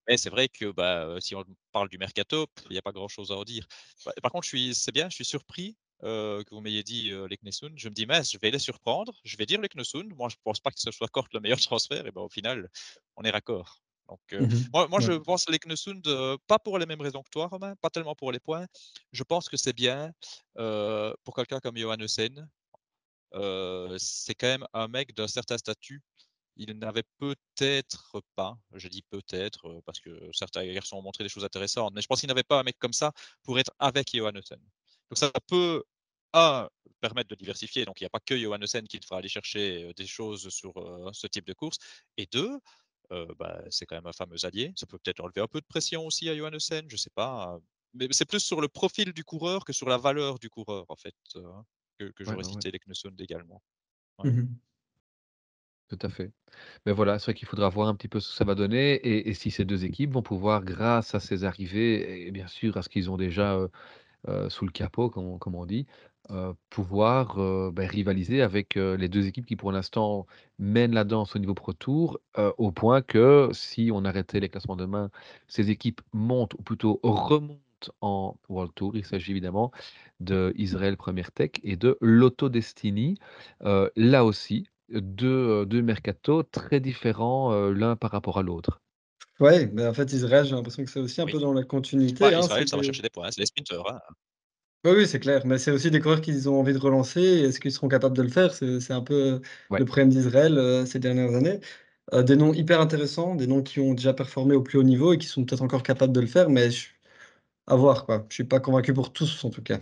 mais 0.08 0.16
c'est 0.16 0.30
vrai 0.30 0.48
que, 0.48 0.70
bah, 0.72 1.16
si 1.20 1.34
on 1.34 1.44
parle 1.72 1.88
du 1.88 1.98
mercato, 1.98 2.46
il 2.70 2.74
y 2.74 2.78
a 2.78 2.82
pas 2.82 2.92
grand 2.92 3.08
chose 3.08 3.30
à 3.32 3.36
en 3.36 3.44
dire. 3.44 3.66
Bah, 4.04 4.12
par 4.22 4.32
contre, 4.32 4.46
c'est 4.48 4.92
bien, 4.92 5.08
je 5.10 5.14
suis 5.16 5.24
surpris, 5.24 5.76
que 6.02 6.44
vous 6.54 6.60
m'ayez 6.62 6.82
dit, 6.82 7.10
heu, 7.12 7.26
Leknessund. 7.26 7.72
Je 7.78 7.88
me 7.88 7.94
dis: 7.94 8.06
«Mince, 8.06 8.32
je 8.32 8.38
vais 8.40 8.50
les 8.50 8.58
surprendre, 8.58 9.12
je 9.24 9.36
vais 9.36 9.46
dire 9.46 9.60
Leknessund. 9.60 10.12
Moi, 10.16 10.28
je 10.30 10.36
pense 10.44 10.60
pas 10.60 10.70
que 10.70 10.80
ce 10.80 10.90
soit 10.90 11.08
Cort 11.08 11.28
le 11.32 11.40
meilleur 11.40 11.58
transfert» 11.60 12.06
et 12.06 12.10
ben, 12.12 12.22
au 12.22 12.28
final, 12.30 12.68
on 13.16 13.22
est 13.24 13.30
raccord. 13.30 13.82
Donc 14.10 14.20
heu, 14.34 14.46
Mmh 14.46 14.70
moi 14.74 14.88
moi, 14.88 15.00
je 15.00 15.12
pense 15.14 15.48
Leknessund, 15.50 16.06
heu, 16.08 16.38
pas 16.48 16.58
pour 16.60 16.78
les 16.78 16.86
mêmes 16.86 17.00
raisons 17.02 17.22
que 17.22 17.30
toi, 17.30 17.48
Romain, 17.48 17.76
pas 17.82 17.90
tellement 17.90 18.16
pour 18.16 18.32
les 18.32 18.40
points. 18.40 18.66
Je 19.12 19.24
pense 19.24 19.48
que 19.50 19.56
c'est 19.58 19.74
bien, 19.74 20.12
heu, 20.58 21.14
pour 21.24 21.36
quelqu'un 21.36 21.60
comme 21.60 21.78
Johannessen. 21.78 22.48
Heu, 23.34 23.96
c'est 23.98 24.34
quand 24.34 24.48
même 24.48 24.66
un 24.74 24.88
mec 24.88 25.14
d'un 25.16 25.28
certain 25.28 25.58
statut. 25.58 26.02
Il 26.56 26.78
n'avait 26.78 27.04
peut-être 27.18 28.22
pas, 28.36 28.58
je 28.74 28.88
dis 28.88 29.02
peut-être, 29.02 29.82
parce 29.86 30.00
que 30.00 30.30
certains 30.34 30.66
garçons 30.72 30.96
ont 30.98 31.02
montré 31.02 31.24
des 31.24 31.30
choses 31.30 31.44
intéressantes, 31.44 31.94
mais 31.94 32.02
je 32.02 32.06
pense 32.08 32.20
qu'il 32.20 32.28
n'avait 32.28 32.44
pas 32.44 32.60
un 32.60 32.64
mec 32.64 32.78
comme 32.78 32.92
ça 32.94 33.12
pour 33.44 33.58
être 33.58 33.72
avec 33.80 34.14
Johannessen. 34.14 34.60
Donc 35.10 35.18
ça 35.18 35.32
peut, 35.48 35.84
1 36.34 36.68
permettre 37.00 37.28
de 37.30 37.34
diversifier, 37.36 37.84
donc 37.86 38.00
il 38.00 38.04
n'y 38.04 38.08
a 38.08 38.10
pas 38.10 38.20
que 38.20 38.36
Johannessen 38.38 38.86
qu'il 38.88 39.00
faudra 39.04 39.18
aller 39.20 39.28
chercher, 39.30 39.92
des 39.96 40.06
choses 40.06 40.48
sur, 40.50 40.74
ce 41.14 41.26
type 41.28 41.46
de 41.46 41.54
course 41.54 41.78
et 42.18 42.26
2, 42.32 42.58
heu, 43.12 43.28
bah, 43.38 43.62
c'est 43.70 43.86
quand 43.86 43.96
même 43.96 44.06
un 44.06 44.12
fameux 44.12 44.44
allié. 44.44 44.72
Ça 44.76 44.86
peut 44.86 44.98
peut-être 44.98 45.20
enlever 45.20 45.40
un 45.40 45.46
peu 45.48 45.60
de 45.60 45.66
pression 45.66 46.06
aussi 46.06 46.28
à 46.28 46.36
Johannessen, 46.36 46.86
je 46.90 46.96
sais 46.96 47.10
pas, 47.10 47.56
heu, 47.58 47.60
mais 47.94 48.08
c'est 48.12 48.26
plus 48.26 48.40
sur 48.40 48.60
le 48.60 48.68
profil 48.68 49.12
du 49.12 49.24
coureur 49.24 49.64
que 49.64 49.72
sur 49.72 49.88
la 49.88 49.98
valeur 49.98 50.38
du 50.38 50.48
coureur 50.50 50.84
en 50.88 50.96
fait, 50.96 51.14
heu, 51.36 51.44
que 51.98 52.04
que 52.12 52.24
j'aurais 52.24 52.44
ouais, 52.44 52.46
ouais, 52.46 52.62
cité 52.62 52.70
Leknessund 52.70 53.20
également. 53.20 53.62
Ouais. 54.18 54.24
Mmh 54.24 54.60
tout 55.88 55.98
à 56.02 56.08
fait. 56.08 56.32
Mais 56.86 56.92
voilà, 56.92 57.18
c'est 57.18 57.26
vrai 57.26 57.34
qu'il 57.34 57.48
faudra 57.48 57.68
voir 57.70 57.88
un 57.88 57.94
petit 57.96 58.08
peu 58.08 58.20
ce 58.20 58.30
que 58.30 58.36
ça 58.36 58.44
va 58.44 58.54
donner 58.56 58.94
et 58.96 59.30
et 59.30 59.34
si 59.34 59.50
ces 59.52 59.64
2 59.64 59.84
équipes 59.86 60.12
vont 60.12 60.22
pouvoir, 60.22 60.64
grâce 60.64 61.14
à 61.14 61.20
ces 61.20 61.44
arrivées 61.44 62.26
et 62.26 62.32
bien 62.32 62.48
sûr 62.48 62.76
à 62.76 62.82
ce 62.82 62.88
qu'ils 62.90 63.10
ont 63.10 63.16
déjà, 63.16 63.56
heu, 64.28 64.50
sous 64.50 64.66
le 64.66 64.72
capot, 64.72 65.10
comme 65.10 65.54
on 65.56 65.66
dit, 65.66 65.86
heu, 66.30 66.54
pouvoir, 66.70 67.38
heu, 67.40 67.70
beh, 67.72 67.86
rivaliser 67.86 68.42
avec, 68.42 68.76
heu, 68.76 68.94
les 68.96 69.08
2 69.08 69.26
équipes 69.26 69.46
qui, 69.46 69.56
pour 69.56 69.72
l'instant, 69.72 70.26
mènent 70.58 70.92
la 70.94 71.04
danse 71.04 71.36
au 71.36 71.38
niveau 71.38 71.54
Pro 71.54 71.72
Tour, 71.72 72.20
au 72.58 72.72
point 72.72 73.02
que 73.02 73.48
si 73.52 73.90
on 73.92 74.04
arrêtait 74.04 74.40
les 74.40 74.48
classements 74.48 74.76
demain, 74.76 75.10
ces 75.48 75.70
équipes 75.70 76.00
montent 76.12 76.54
ou 76.54 76.62
plutôt 76.62 77.00
remontent 77.02 77.60
en 78.00 78.36
World 78.48 78.72
Tour. 78.74 78.96
Il 78.96 79.04
s'agit 79.06 79.30
évidemment 79.32 79.70
de 80.20 80.52
Israel 80.56 80.96
Premier 80.96 81.24
Tech 81.34 81.50
et 81.62 81.76
de 81.76 81.96
Lotto 82.00 82.48
Destiny. 82.48 83.16
Là 83.96 84.24
aussi, 84.24 84.66
2 84.90 85.62
heu, 85.62 85.66
2 85.66 85.82
mercatos 85.82 86.44
très 86.50 86.80
différents, 86.80 87.52
l'un 87.70 87.96
par 87.96 88.10
rapport 88.12 88.38
à 88.38 88.42
l'autre. 88.42 88.80
Ouais, 89.38 89.66
mais 89.72 89.86
en 89.86 89.94
fait, 89.94 90.12
Israël, 90.12 90.44
j'ai 90.44 90.54
l'impression 90.54 90.84
que 90.84 90.90
c'est 90.90 91.00
aussi 91.00 91.20
un 91.22 91.26
Oui. 91.26 91.28
peu 91.28 91.38
dans 91.38 91.52
la 91.52 91.62
continuité, 91.64 92.34
hein, 92.34 92.48
c'est 92.48 92.64
Israël, 92.64 92.68
ça 92.68 92.76
va 92.76 92.82
chercher 92.82 93.02
des 93.02 93.10
points, 93.10 93.26
hein, 93.26 93.30
c'est 93.32 93.40
les 93.40 93.46
sprinteurs, 93.46 93.90
hein. 93.92 94.00
Oui, 94.84 94.92
oui, 94.96 95.06
c'est 95.06 95.20
clair, 95.20 95.44
mais 95.46 95.58
c'est 95.58 95.70
aussi 95.70 95.90
des 95.90 96.00
coureurs 96.00 96.20
qu'ils 96.22 96.48
ont 96.48 96.58
envie 96.58 96.72
de 96.72 96.78
relancer 96.78 97.20
et 97.20 97.40
est-ce 97.44 97.60
qu'ils 97.60 97.72
seront 97.72 97.88
capables 97.88 98.16
de 98.16 98.22
le 98.22 98.28
faire? 98.30 98.54
C'est 98.54 98.80
c'est 98.80 98.94
un 98.94 99.02
peu 99.02 99.40
Ouais, 99.70 99.80
le 99.80 99.84
problème 99.84 100.08
d'Israël, 100.08 100.56
heu, 100.58 100.86
ces 100.86 100.98
dernières 100.98 101.34
années. 101.34 101.60
Heu, 102.14 102.24
des 102.24 102.36
noms 102.36 102.54
hyper 102.54 102.80
intéressants, 102.80 103.34
des 103.36 103.46
noms 103.46 103.62
qui 103.62 103.80
ont 103.80 103.94
déjà 103.94 104.14
performé 104.14 104.54
au 104.54 104.62
plus 104.62 104.78
haut 104.78 104.82
niveau 104.84 105.12
et 105.14 105.18
qui 105.18 105.26
sont 105.28 105.44
peut-être 105.44 105.62
encore 105.62 105.82
capables 105.82 106.12
de 106.14 106.20
le 106.20 106.26
faire, 106.26 106.50
mais 106.50 106.70
je 106.70 106.88
à 107.68 107.76
voir, 107.76 108.06
quoi. 108.06 108.26
Je 108.30 108.34
suis 108.36 108.44
pas 108.44 108.60
convaincu 108.60 108.94
pour 108.94 109.12
tous, 109.12 109.44
en 109.44 109.50
tout 109.50 109.62
cas. 109.62 109.80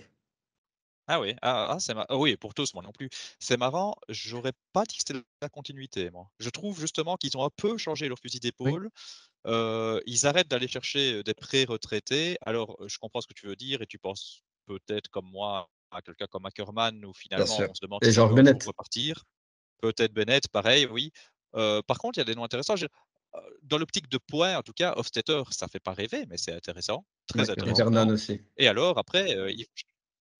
Ah 1.10 1.20
oui, 1.20 1.34
ah 1.40 1.74
ah 1.78 2.04
ah 2.10 2.18
oui, 2.18 2.36
pour 2.36 2.52
tous, 2.52 2.74
moi 2.74 2.82
non 2.82 2.92
plus. 2.92 3.08
C'est 3.40 3.56
marrant, 3.56 3.94
j'aurais 4.10 4.52
pas 4.74 4.84
dit 4.84 4.96
que 4.98 5.02
c'était 5.06 5.22
la 5.40 5.48
continuité, 5.48 6.10
moi. 6.10 6.30
Je 6.38 6.50
trouve 6.50 6.78
justement 6.78 7.16
qu'ils 7.16 7.34
ont 7.38 7.44
un 7.44 7.50
peu 7.50 7.78
changé 7.78 8.08
leur 8.08 8.18
fusil 8.18 8.40
Oui. 8.64 8.78
d'épaule. 8.80 8.90
Ils 9.46 10.26
arrêtent 10.26 10.48
d'aller 10.48 10.68
chercher, 10.68 11.22
des 11.22 11.34
pré-retraités. 11.34 12.38
Alors, 12.42 12.76
je 12.88 12.98
comprends 12.98 13.20
ce 13.20 13.26
que 13.26 13.34
tu 13.34 13.46
veux 13.46 13.56
dire 13.56 13.82
et 13.82 13.86
tu 13.86 13.98
penses 13.98 14.42
peut-être 14.68 15.08
comme 15.10 15.30
moi 15.30 15.68
à 15.92 16.02
quelqu'un 16.02 16.26
comme 16.28 16.46
Ackermann 16.46 17.04
où 17.06 17.14
finalement 17.14 17.68
on 17.70 17.74
se 17.74 17.80
demande 17.82 18.04
s'il 18.04 18.14
George 18.14 18.34
peut 18.62 18.68
repartir. 18.68 19.24
Peut-être 19.82 20.12
Bennett, 20.14 20.48
pareil, 20.48 20.86
oui. 20.86 21.12
Par 21.52 21.98
contre, 21.98 22.18
il 22.18 22.20
y 22.20 22.22
a 22.22 22.26
des 22.26 22.34
noms 22.36 22.44
intéressants. 22.44 22.76
Dans 23.62 23.78
l'optique 23.78 24.08
de 24.08 24.18
points, 24.18 24.56
en 24.58 24.62
tout 24.62 24.72
cas, 24.72 24.94
Hofstetter, 24.96 25.42
ça 25.50 25.68
fait 25.68 25.80
pas 25.80 25.92
rêver, 25.92 26.26
mais 26.28 26.38
c'est 26.38 26.54
intéressant, 26.54 27.06
très 27.28 27.42
Ouais 27.42 27.46
et 27.50 27.52
Clairement. 27.54 27.74
Vernon 27.74 28.08
intéressant 28.08 28.14
aussi. 28.14 28.40
et 28.58 28.68
alors 28.68 28.98
après, 28.98 29.36
heu, 29.36 29.50
ils 29.52 29.66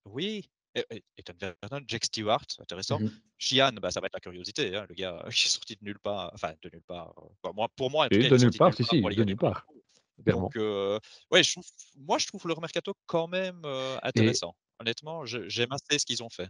oui, 0.07 0.51
et 0.75 0.85
et 0.91 1.05
Ethan 1.19 1.35
Vernon, 1.41 1.85
Jake 1.89 2.07
Stewart, 2.07 2.47
intéressant. 2.61 3.01
Mh. 3.01 3.09
Sheehan, 3.39 3.73
bah, 3.83 3.91
ça 3.93 4.01
va 4.01 4.07
être 4.09 4.15
la 4.15 4.21
curiosité, 4.21 4.77
hein, 4.77 4.87
le 4.89 4.95
gars, 4.97 5.25
il 5.29 5.31
est 5.31 5.49
sorti 5.49 5.77
de 5.77 5.85
nulle 5.85 6.01
part, 6.01 6.31
enfin 6.35 6.55
de 6.63 6.71
nulle 6.73 6.83
part, 6.85 7.15
bah, 7.43 7.53
moi 7.55 7.69
pour 7.77 7.91
moi 7.91 8.07
en 8.07 8.11
tout 8.11 8.19
cas, 8.21 8.29
il 8.29 8.31
de 8.31 8.37
nulle 8.39 8.55
part, 8.55 8.73
nulle 8.73 8.75
si, 8.75 8.85
part 8.85 8.97
si, 9.01 9.03
de 9.17 9.25
nulle 9.25 9.37
le 9.37 9.37
part. 9.37 9.67
Donc 10.27 10.55
ouais, 10.57 11.43
je 11.43 11.53
trouve 11.53 11.65
moi 11.97 12.19
je 12.19 12.27
trouve 12.27 12.47
leur 12.47 12.61
mercato 12.61 12.93
quand 13.07 13.29
même, 13.29 13.63
Et 13.65 13.97
intéressant. 14.03 14.55
Honnêtement, 14.81 15.25
j'aime 15.25 15.73
assez 15.73 15.99
ce 15.99 16.07
qu'ils 16.07 16.23
ont 16.23 16.31
fait. 16.31 16.49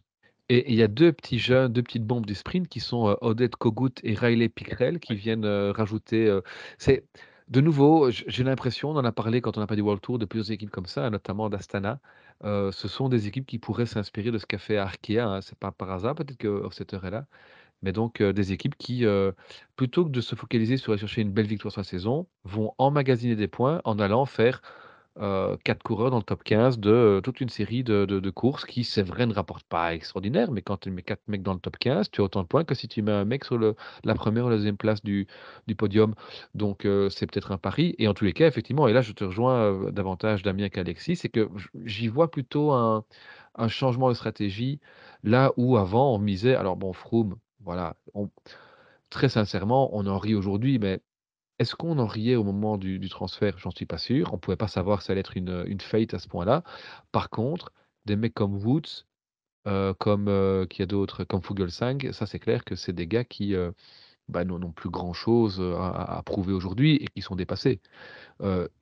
et 0.48 0.70
il 0.70 0.76
y 0.76 0.82
a 0.82 0.88
2 0.88 1.12
petits 1.12 1.38
jeunes, 1.38 1.72
2 1.72 1.82
petites 1.82 2.04
bombes 2.04 2.26
du 2.26 2.34
sprint 2.34 2.68
qui 2.68 2.80
sont, 2.80 3.16
Oded 3.20 3.54
Kogut 3.56 3.92
et 4.02 4.14
Riley 4.14 4.48
Pickrell 4.48 4.98
qui 4.98 5.14
viennent, 5.14 5.46
rajouter, 5.46 6.38
c'est 6.78 7.06
de 7.48 7.60
nouveau, 7.62 8.10
j'ai 8.10 8.44
l'impression, 8.44 8.90
on 8.90 8.96
en 8.96 9.04
a 9.04 9.12
parlé 9.12 9.40
quand 9.40 9.56
on 9.56 9.62
a 9.62 9.66
parlé 9.66 9.80
du 9.80 9.84
World 9.84 10.02
Tour, 10.02 10.18
de 10.18 10.26
plusieurs 10.26 10.50
équipes 10.50 10.70
comme 10.70 10.86
ça, 10.86 11.08
notamment 11.10 11.48
d'Astana. 11.48 12.00
Ce 12.44 12.88
sont 12.88 13.08
des 13.08 13.26
équipes 13.26 13.46
qui 13.46 13.58
pourraient 13.58 13.86
s'inspirer 13.86 14.30
de 14.30 14.38
ce 14.38 14.46
qu'a 14.46 14.58
fait 14.58 14.76
Arkea, 14.78 15.20
hein, 15.20 15.40
c'est 15.40 15.58
pas 15.58 15.72
par 15.72 15.90
hasard, 15.90 16.14
peut-être 16.14 16.38
que 16.38 16.48
Hofstetter 16.48 16.98
est 17.04 17.10
là. 17.10 17.26
Mais 17.82 17.92
donc, 17.92 18.22
des 18.22 18.52
équipes 18.52 18.76
qui, 18.76 19.04
plutôt 19.76 20.04
que 20.04 20.10
de 20.10 20.20
se 20.20 20.34
focaliser 20.34 20.76
sur 20.76 20.92
aller 20.92 21.00
chercher 21.00 21.22
une 21.22 21.32
belle 21.32 21.46
victoire 21.46 21.72
sur 21.72 21.80
la 21.80 21.84
saison, 21.84 22.26
vont 22.44 22.72
emmagasiner 22.78 23.36
des 23.36 23.48
points 23.48 23.80
en 23.84 23.98
allant 23.98 24.26
faire, 24.26 24.62
4 25.64 25.82
coureurs 25.82 26.10
dans 26.12 26.18
le 26.18 26.22
top 26.22 26.44
15 26.44 26.78
de, 26.78 27.20
toute 27.24 27.40
une 27.40 27.48
série 27.48 27.82
de 27.82 28.04
de 28.04 28.30
courses 28.30 28.64
qui, 28.64 28.84
c'est 28.84 29.02
vrai, 29.02 29.26
ne 29.26 29.34
rapportent 29.34 29.66
pas 29.66 29.92
extraordinaire, 29.94 30.50
mais 30.52 30.62
quand 30.62 30.76
tu 30.76 30.90
mets 30.92 31.02
4 31.02 31.22
mecs 31.28 31.42
dans 31.42 31.54
le 31.54 31.58
top 31.60 31.76
15, 31.76 32.10
tu 32.10 32.20
as 32.20 32.24
autant 32.24 32.42
de 32.42 32.46
points 32.46 32.64
que 32.64 32.74
si 32.74 32.86
tu 32.88 33.02
mets 33.02 33.10
un 33.12 33.24
mec 33.24 33.44
sur 33.44 33.58
le 33.58 33.74
la 34.04 34.14
1re 34.14 34.46
ou 34.46 34.48
la 34.48 34.56
2e 34.58 34.76
place 34.76 35.02
du 35.02 35.26
du 35.66 35.74
podium. 35.74 36.14
Donc, 36.54 36.86
c'est 37.10 37.26
peut-être 37.26 37.50
un 37.52 37.58
pari 37.58 37.94
et 37.98 38.06
en 38.08 38.14
tous 38.14 38.24
les 38.24 38.32
cas, 38.32 38.46
effectivement 38.46 38.86
et 38.88 38.92
là 38.92 39.00
je 39.02 39.12
te 39.12 39.24
rejoins, 39.24 39.90
davantage 39.90 40.42
Damien 40.42 40.68
qu'Alexis, 40.68 41.16
c'est 41.16 41.28
que 41.28 41.48
j'y 41.84 42.08
vois 42.08 42.30
plutôt 42.30 42.72
un 42.72 43.04
un 43.56 43.68
changement 43.68 44.08
de 44.10 44.14
stratégie, 44.14 44.78
là 45.24 45.52
où 45.56 45.76
avant 45.78 46.14
on 46.14 46.18
misait 46.20 46.54
alors 46.54 46.76
bon 46.76 46.92
Froome, 46.92 47.36
voilà, 47.60 47.96
on 48.14 48.30
très 49.10 49.28
sincèrement, 49.28 49.90
on 49.96 50.06
en 50.06 50.18
rit 50.18 50.34
aujourd'hui, 50.34 50.78
mais 50.78 51.00
est-ce 51.58 51.76
qu'on 51.76 51.98
en 51.98 52.06
riait 52.06 52.36
au 52.36 52.44
moment 52.44 52.78
du 52.98 53.08
transfert? 53.10 53.58
J'en 53.58 53.70
suis 53.72 53.86
pas 53.86 53.98
sûr. 53.98 54.32
On 54.34 54.38
pouvait 54.38 54.56
pas 54.58 54.68
savoir 54.68 54.98
que 55.00 55.04
ça 55.04 55.12
allait 55.12 55.20
être 55.20 55.36
une, 55.36 55.64
une 55.68 55.80
à 56.14 56.18
ce 56.20 56.28
point-là. 56.28 56.64
Par 57.12 57.30
contre, 57.30 57.72
des 58.06 58.16
mecs 58.16 58.34
comme 58.34 58.56
Woods, 58.64 59.06
heu, 59.68 59.94
comme, 59.98 60.28
heu, 60.28 60.66
qui 60.70 60.82
a 60.82 60.86
d'autres? 60.86 61.24
Comme 61.24 61.42
Fuglsang, 61.42 62.12
ça 62.12 62.26
c'est 62.26 62.38
clair 62.40 62.64
que 62.64 62.76
c'est 62.76 62.92
des 62.94 63.06
gars 63.08 63.24
qui, 63.24 63.54
heu, 63.54 63.74
bah, 64.28 64.44
n'ont 64.44 64.72
plus 64.72 64.90
grand 64.90 65.12
chose, 65.14 65.60
heu, 65.60 65.76
à 65.78 66.22
prouver 66.26 66.52
aujourd'hui 66.54 66.96
et 66.96 67.06
qui 67.08 67.22
sont 67.22 67.36
dépassés. 67.36 67.80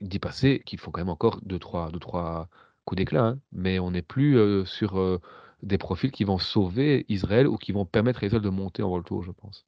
Dépassés, 0.00 0.62
qui 0.64 0.76
font 0.76 0.90
quand 0.90 1.00
même 1.00 1.08
encore 1.08 1.40
deux 1.42 1.58
trois 1.58 1.90
deux 1.90 1.98
trois 1.98 2.48
coups 2.84 2.98
d'éclat, 2.98 3.24
hein, 3.26 3.38
mais 3.52 3.78
on 3.78 3.90
n'est 3.90 4.02
plus, 4.02 4.38
sur, 4.66 4.96
des 5.66 5.78
profils 5.78 6.10
qui 6.12 6.24
vont 6.24 6.38
sauver 6.38 7.04
Israël 7.08 7.46
ou 7.48 7.56
qui 7.58 7.72
vont 7.72 7.86
permettre 7.86 8.22
à 8.22 8.26
Israël 8.26 8.42
de 8.42 8.48
monter 8.50 8.82
en 8.82 8.88
World 8.88 9.06
Tour, 9.06 9.22
je 9.22 9.32
pense. 9.32 9.66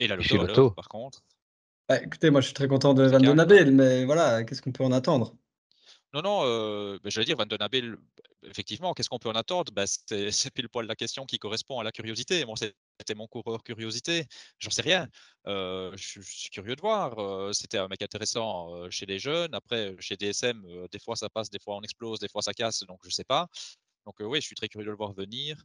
Et 0.00 0.06
la 0.06 0.16
Lotto? 0.16 0.76
par 0.76 0.86
contre? 0.90 1.24
Bah, 1.88 2.02
écoutez, 2.02 2.30
moi 2.30 2.40
je 2.40 2.46
suis 2.46 2.54
très 2.54 2.66
content 2.68 2.92
de 2.92 3.04
Van 3.06 3.24
Impeccable, 3.24 3.38
hein? 3.38 3.38
Abel, 3.38 3.70
mais 3.72 4.04
voilà, 4.04 4.42
qu'est-ce 4.44 4.62
qu'on 4.62 4.72
peut 4.72 4.82
en 4.84 4.90
attendre? 4.92 5.36
Non, 6.14 6.20
non, 6.22 6.44
heu, 6.44 6.98
bah, 7.02 7.08
j'allais 7.10 7.24
dire 7.26 7.36
Van 7.36 7.46
den 7.46 7.62
Abel, 7.62 7.96
b 7.96 8.00
effectivement, 8.44 8.92
qu'est-ce 8.92 9.08
qu'on 9.08 9.18
peut 9.18 9.28
en 9.30 9.34
attendre? 9.34 9.72
Bah, 9.72 9.84
c'est 10.30 10.50
pile 10.52 10.68
poil 10.68 10.86
la 10.86 10.94
question 10.96 11.24
qui 11.26 11.38
correspond 11.38 11.78
à 11.80 11.84
la 11.84 11.92
curiosité. 11.92 12.44
Moi, 12.44 12.54
c'était 12.56 13.14
mon 13.14 13.26
coureur 13.26 13.62
curiosité, 13.62 14.26
j'en 14.58 14.70
sais 14.70 14.82
rien. 14.82 15.08
Heu, 15.46 15.92
je 15.96 16.02
suis 16.06 16.22
je 16.22 16.28
suis 16.40 16.50
curieux 16.50 16.76
de 16.76 16.80
voir, 16.80 17.18
heu, 17.18 17.52
c'était 17.52 17.78
un 17.78 17.88
mec 17.88 18.02
intéressant, 18.02 18.74
heu, 18.86 18.90
chez 18.90 19.06
les 19.06 19.18
jeunes. 19.18 19.54
Après, 19.54 19.94
chez 20.00 20.16
DSM, 20.16 20.64
des 20.90 20.98
fois 20.98 21.16
ça 21.16 21.28
passe, 21.30 21.50
des 21.50 21.58
fois 21.60 21.76
on 21.76 21.80
explose, 21.82 22.18
des 22.20 22.28
fois 22.28 22.42
ça 22.42 22.52
casse, 22.52 22.80
donc 22.84 23.00
je 23.04 23.10
sais 23.10 23.24
pas. 23.24 23.48
Donc, 24.06 24.20
heu, 24.20 24.26
oui, 24.26 24.40
je 24.40 24.46
suis 24.46 24.54
très 24.56 24.68
curieux 24.68 24.86
de 24.86 24.90
le 24.90 24.96
voir 24.96 25.12
venir. 25.14 25.64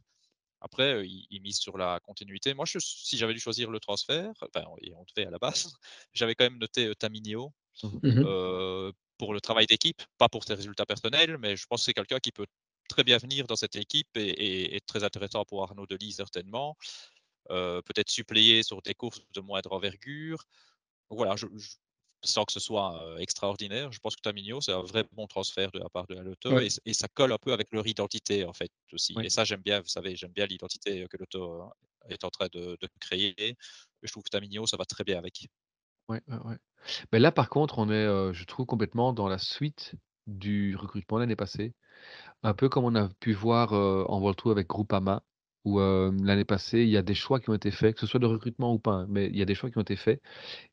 Après, 0.60 0.94
heu, 0.94 1.06
il 1.06 1.26
il 1.30 1.42
mise 1.42 1.58
sur 1.58 1.78
la 1.78 2.00
continuité. 2.00 2.54
Moi, 2.54 2.64
je 2.66 2.78
si 2.80 3.16
j'avais 3.18 3.34
dû 3.34 3.40
choisir 3.40 3.70
le 3.70 3.80
transfert, 3.80 4.32
enfin 4.42 4.64
et 4.82 4.94
on 4.94 5.04
devait 5.14 5.26
à 5.28 5.30
la 5.30 5.38
base, 5.38 5.72
j'avais 6.14 6.34
quand 6.36 6.44
même 6.46 6.58
noté, 6.58 6.86
heu, 6.88 6.94
Tamigno. 6.96 7.52
Mmh 7.82 8.28
pour 9.18 9.34
le 9.34 9.40
travail 9.40 9.66
d'équipe, 9.66 10.02
pas 10.18 10.28
pour 10.28 10.44
ses 10.44 10.54
résultats 10.54 10.86
personnels, 10.86 11.38
mais 11.38 11.56
je 11.56 11.66
pense 11.66 11.80
que 11.80 11.84
c'est 11.86 11.94
quelqu'un 11.94 12.18
qui 12.20 12.32
peut 12.32 12.46
très 12.88 13.04
bien 13.04 13.18
venir 13.18 13.46
dans 13.46 13.56
cette 13.56 13.76
équipe 13.76 14.08
et 14.16 14.76
et 14.76 14.80
très 14.80 15.04
intéressant 15.04 15.44
pour 15.44 15.62
Arnaud 15.62 15.86
Delis 15.86 16.12
certainement. 16.12 16.76
Peut-être 17.48 18.10
suppléer 18.10 18.62
sur 18.62 18.82
des 18.82 18.94
courses 18.94 19.22
de 19.34 19.40
moindre 19.40 19.72
envergure. 19.72 20.44
Voilà, 21.10 21.36
je 21.36 21.46
je 21.56 21.70
sans 22.24 22.44
que 22.44 22.52
ce 22.52 22.60
soit, 22.60 23.16
extraordinaire, 23.20 23.92
je 23.92 23.98
pense 24.00 24.16
que 24.16 24.20
Tamigno, 24.22 24.60
c'est 24.60 24.72
un 24.72 24.82
vrai 24.82 25.04
bon 25.12 25.26
transfert 25.26 25.70
de 25.72 25.78
la 25.80 25.88
part 25.90 26.06
de 26.08 26.14
la 26.14 26.22
Lotto 26.22 26.60
et 26.60 26.66
Ouais. 26.66 26.70
ç 26.70 26.78
et 26.86 26.94
ça 26.94 27.08
colle 27.08 27.32
un 27.32 27.38
peu 27.38 27.52
avec 27.52 27.68
leur 27.72 27.86
identité, 27.86 28.44
en 28.44 28.52
fait, 28.54 28.70
aussi 28.92 29.18
et 29.22 29.30
ça, 29.30 29.44
j'aime 29.44 29.62
bien, 29.62 29.80
vous 29.80 29.88
savez, 29.88 30.16
j'aime 30.16 30.32
bien 30.32 30.46
l'identité 30.46 31.06
que 31.10 31.16
Lotto, 31.18 31.62
heu, 31.64 31.68
est 32.10 32.24
en 32.24 32.30
train 32.30 32.48
de 32.52 32.76
de 32.80 32.88
créer 33.00 33.34
et 33.38 33.56
je 34.02 34.10
trouve 34.12 34.22
que 34.24 34.30
Tamigno, 34.30 34.66
ça 34.66 34.76
va 34.78 34.84
très 34.86 35.04
bien 35.04 35.18
avec. 35.18 35.48
Ouais, 36.08 36.22
ouais. 36.28 36.56
Mais 37.12 37.18
là, 37.18 37.32
par 37.32 37.50
contre, 37.50 37.78
on 37.78 37.90
est, 37.90 38.32
je 38.34 38.44
trouve 38.44 38.66
complètement 38.66 39.12
dans 39.14 39.28
la 39.28 39.38
suite 39.38 39.94
du 40.26 40.76
recrutement 40.76 41.18
l'année 41.18 41.36
passée. 41.36 41.74
Un 42.44 42.54
peu 42.54 42.68
comme 42.68 42.84
on 42.84 42.94
a 42.96 43.08
pu 43.20 43.32
voir, 43.34 43.72
en 43.74 44.20
World 44.20 44.38
Tour 44.38 44.52
avec 44.52 44.68
Groupama 44.68 45.24
où, 45.76 45.80
l'année 46.24 46.44
passée, 46.44 46.80
il 46.82 46.88
y 46.90 46.96
a 46.96 47.02
des 47.02 47.14
choix 47.14 47.40
qui 47.40 47.50
ont 47.50 47.54
été 47.54 47.70
faits, 47.70 47.94
que 47.94 48.00
ce 48.00 48.06
soit 48.06 48.20
de 48.20 48.26
recrutement 48.26 48.72
ou 48.74 48.78
pas, 48.78 48.92
hein, 48.92 49.06
mais 49.08 49.26
il 49.26 49.36
y 49.36 49.42
a 49.42 49.44
des 49.44 49.54
choix 49.54 49.70
qui 49.70 49.78
ont 49.78 49.82
été 49.82 49.96
faits 49.96 50.20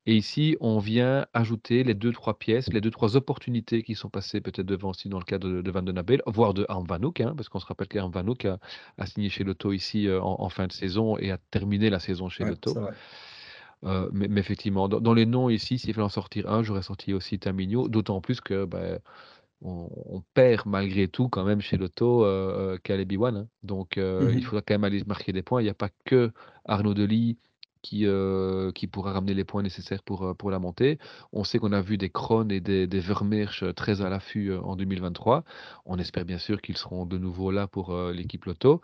et 0.06 0.16
ici, 0.16 0.58
on 0.62 0.80
vient 0.80 1.26
ajouter 1.34 1.84
les 1.84 1.94
2-3 1.96 2.38
pièces, 2.40 2.72
les 2.74 2.82
2-3 2.82 3.16
opportunités 3.16 3.84
qui 3.84 3.96
sont 3.96 4.10
passées 4.10 4.42
peut-être 4.42 4.66
devant 4.68 4.90
aussi 4.92 5.10
dans 5.10 5.20
le 5.20 5.26
cas 5.26 5.40
de 5.40 5.62
de 5.62 5.72
Van 5.72 5.82
den 5.84 5.98
Abel, 5.98 6.22
voire 6.28 6.54
de 6.54 6.66
Harm 6.70 6.86
Vanhoek, 6.88 7.22
hein, 7.22 7.34
parce 7.36 7.50
qu'on 7.50 7.60
se 7.60 7.66
rappelle 7.66 7.88
qu'Harm 7.88 8.12
Vanhoek 8.12 8.46
a 8.46 8.60
a 8.98 9.06
signé 9.06 9.30
chez 9.30 9.44
Lotto 9.44 9.72
ici, 9.74 10.08
en 10.12 10.36
en 10.42 10.50
fin 10.50 10.68
de 10.68 10.74
saison 10.74 11.18
et 11.18 11.32
a 11.32 11.38
terminé 11.52 11.90
la 11.90 12.00
saison 12.00 12.30
chez 12.30 12.44
Ouais, 12.44 12.46
Lotto. 12.46 12.80
mais 13.84 14.28
mais 14.28 14.40
effectivement, 14.40 14.88
dans 14.88 15.00
dans 15.00 15.14
les 15.14 15.26
noms 15.26 15.50
ici, 15.50 15.78
s'il 15.80 15.94
fallait 15.94 16.06
en 16.06 16.10
sortir 16.10 16.50
un, 16.52 16.64
j'aurais 16.64 16.82
sorti 16.84 17.14
aussi 17.14 17.40
Tamigno, 17.40 17.88
d'autant 17.88 18.22
plus 18.22 18.42
que, 18.42 18.66
bah, 18.66 19.00
on 19.62 19.90
on 20.08 20.22
perd 20.34 20.66
malgré 20.66 21.08
tout 21.08 21.30
quand 21.30 21.44
même 21.44 21.62
chez 21.62 21.78
Lotto, 21.78 22.24
heu 22.26 22.74
heu, 22.76 22.78
Caleb 22.84 23.12
Ewan, 23.12 23.38
hein. 23.38 23.48
Donc 23.64 23.98
heu, 23.98 24.34
il 24.36 24.42
mh. 24.42 24.46
faudra 24.46 24.62
quand 24.62 24.74
même 24.76 24.84
aller 24.84 25.04
marquer 25.06 25.34
des 25.34 25.44
points. 25.44 25.62
Il 25.62 25.66
y 25.66 25.70
a 25.70 25.74
pas 25.74 25.90
que 26.06 26.32
Arnaud 26.66 26.94
Delis 26.94 27.38
qui, 27.82 28.06
heu, 28.06 28.72
qui 28.74 28.88
pourra 28.88 29.14
ramener 29.14 29.34
les 29.36 29.44
points 29.44 29.62
nécessaires 29.62 30.02
pour, 30.04 30.36
pour 30.38 30.50
la 30.52 30.58
montée. 30.60 30.98
On 31.32 31.44
sait 31.44 31.60
qu'on 31.60 31.72
a 31.72 31.82
vu 31.82 31.98
des 31.98 32.10
Kroon 32.10 32.50
et 32.50 32.60
des 32.60 32.88
des 32.88 33.00
Vermeersch 33.00 33.64
très 33.76 34.02
à 34.02 34.10
l'affût, 34.10 34.54
en 34.56 34.76
2023. 34.76 35.44
On 35.86 35.98
espère 36.00 36.26
bien 36.26 36.40
sûr 36.40 36.62
qu'ils 36.62 36.78
seront 36.78 37.06
de 37.06 37.18
nouveau 37.20 37.52
là 37.52 37.68
pour, 37.68 37.96
l'équipe 38.12 38.46
Lotto, 38.46 38.82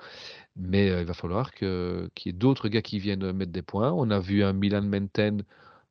mais 0.55 0.87
il 0.87 1.05
va 1.05 1.13
falloir 1.13 1.51
que 1.53 2.09
qu'il 2.15 2.31
y 2.31 2.35
ait 2.35 2.37
d'autres 2.37 2.69
gars 2.69 2.81
qui 2.81 2.99
viennent, 2.99 3.31
mettre 3.33 3.51
des 3.51 3.61
points. 3.61 3.91
On 3.91 4.09
a 4.11 4.19
vu 4.19 4.43
un 4.43 4.53
Milan 4.53 4.83
Menten, 4.83 5.43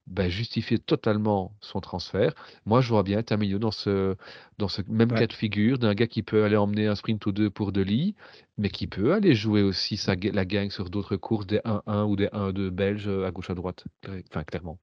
bah, 0.07 0.28
justifier 0.28 0.78
totalement 0.78 1.57
son 1.61 1.80
transfert. 1.80 2.35
Moi, 2.66 2.80
je 2.80 2.88
vois 2.90 3.02
bien 3.02 3.23
Tamigno 3.23 3.59
dans 3.59 3.71
ce 3.71 4.16
dans 4.59 4.69
ce 4.69 4.83
même 4.88 5.14
cas 5.14 5.26
de 5.26 5.33
figure 5.33 5.78
d'un 5.78 5.95
gars 5.95 6.07
qui 6.09 6.23
peut 6.23 6.45
aller 6.45 6.57
emmener 6.57 6.87
un 6.87 6.95
sprint 6.97 7.25
ou 7.26 7.33
2 7.33 7.50
pour 7.50 7.73
Delis, 7.73 8.14
mais 8.59 8.71
qui 8.71 8.87
peut 8.87 9.12
aller 9.14 9.35
jouer 9.35 9.62
aussi 9.62 9.97
sa 9.97 10.14
la 10.16 10.45
gagne 10.45 10.71
sur 10.71 10.90
d'autres 10.90 11.16
courses, 11.16 11.47
des 11.47 11.61
1-1 11.64 12.04
ou 12.07 12.16
des 12.16 12.28
1-2 12.33 12.71
belges, 12.71 13.09
heu, 13.09 13.25
à 13.26 13.30
gauche, 13.30 13.50
à 13.50 13.54
droite, 13.54 13.85
enfin 14.30 14.45
clairement. 14.45 14.80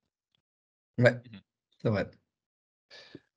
Ouais, 0.97 1.21
Mmh 1.25 1.35
mh. 1.37 1.41
c'est 1.81 1.89
vrai. 1.89 2.11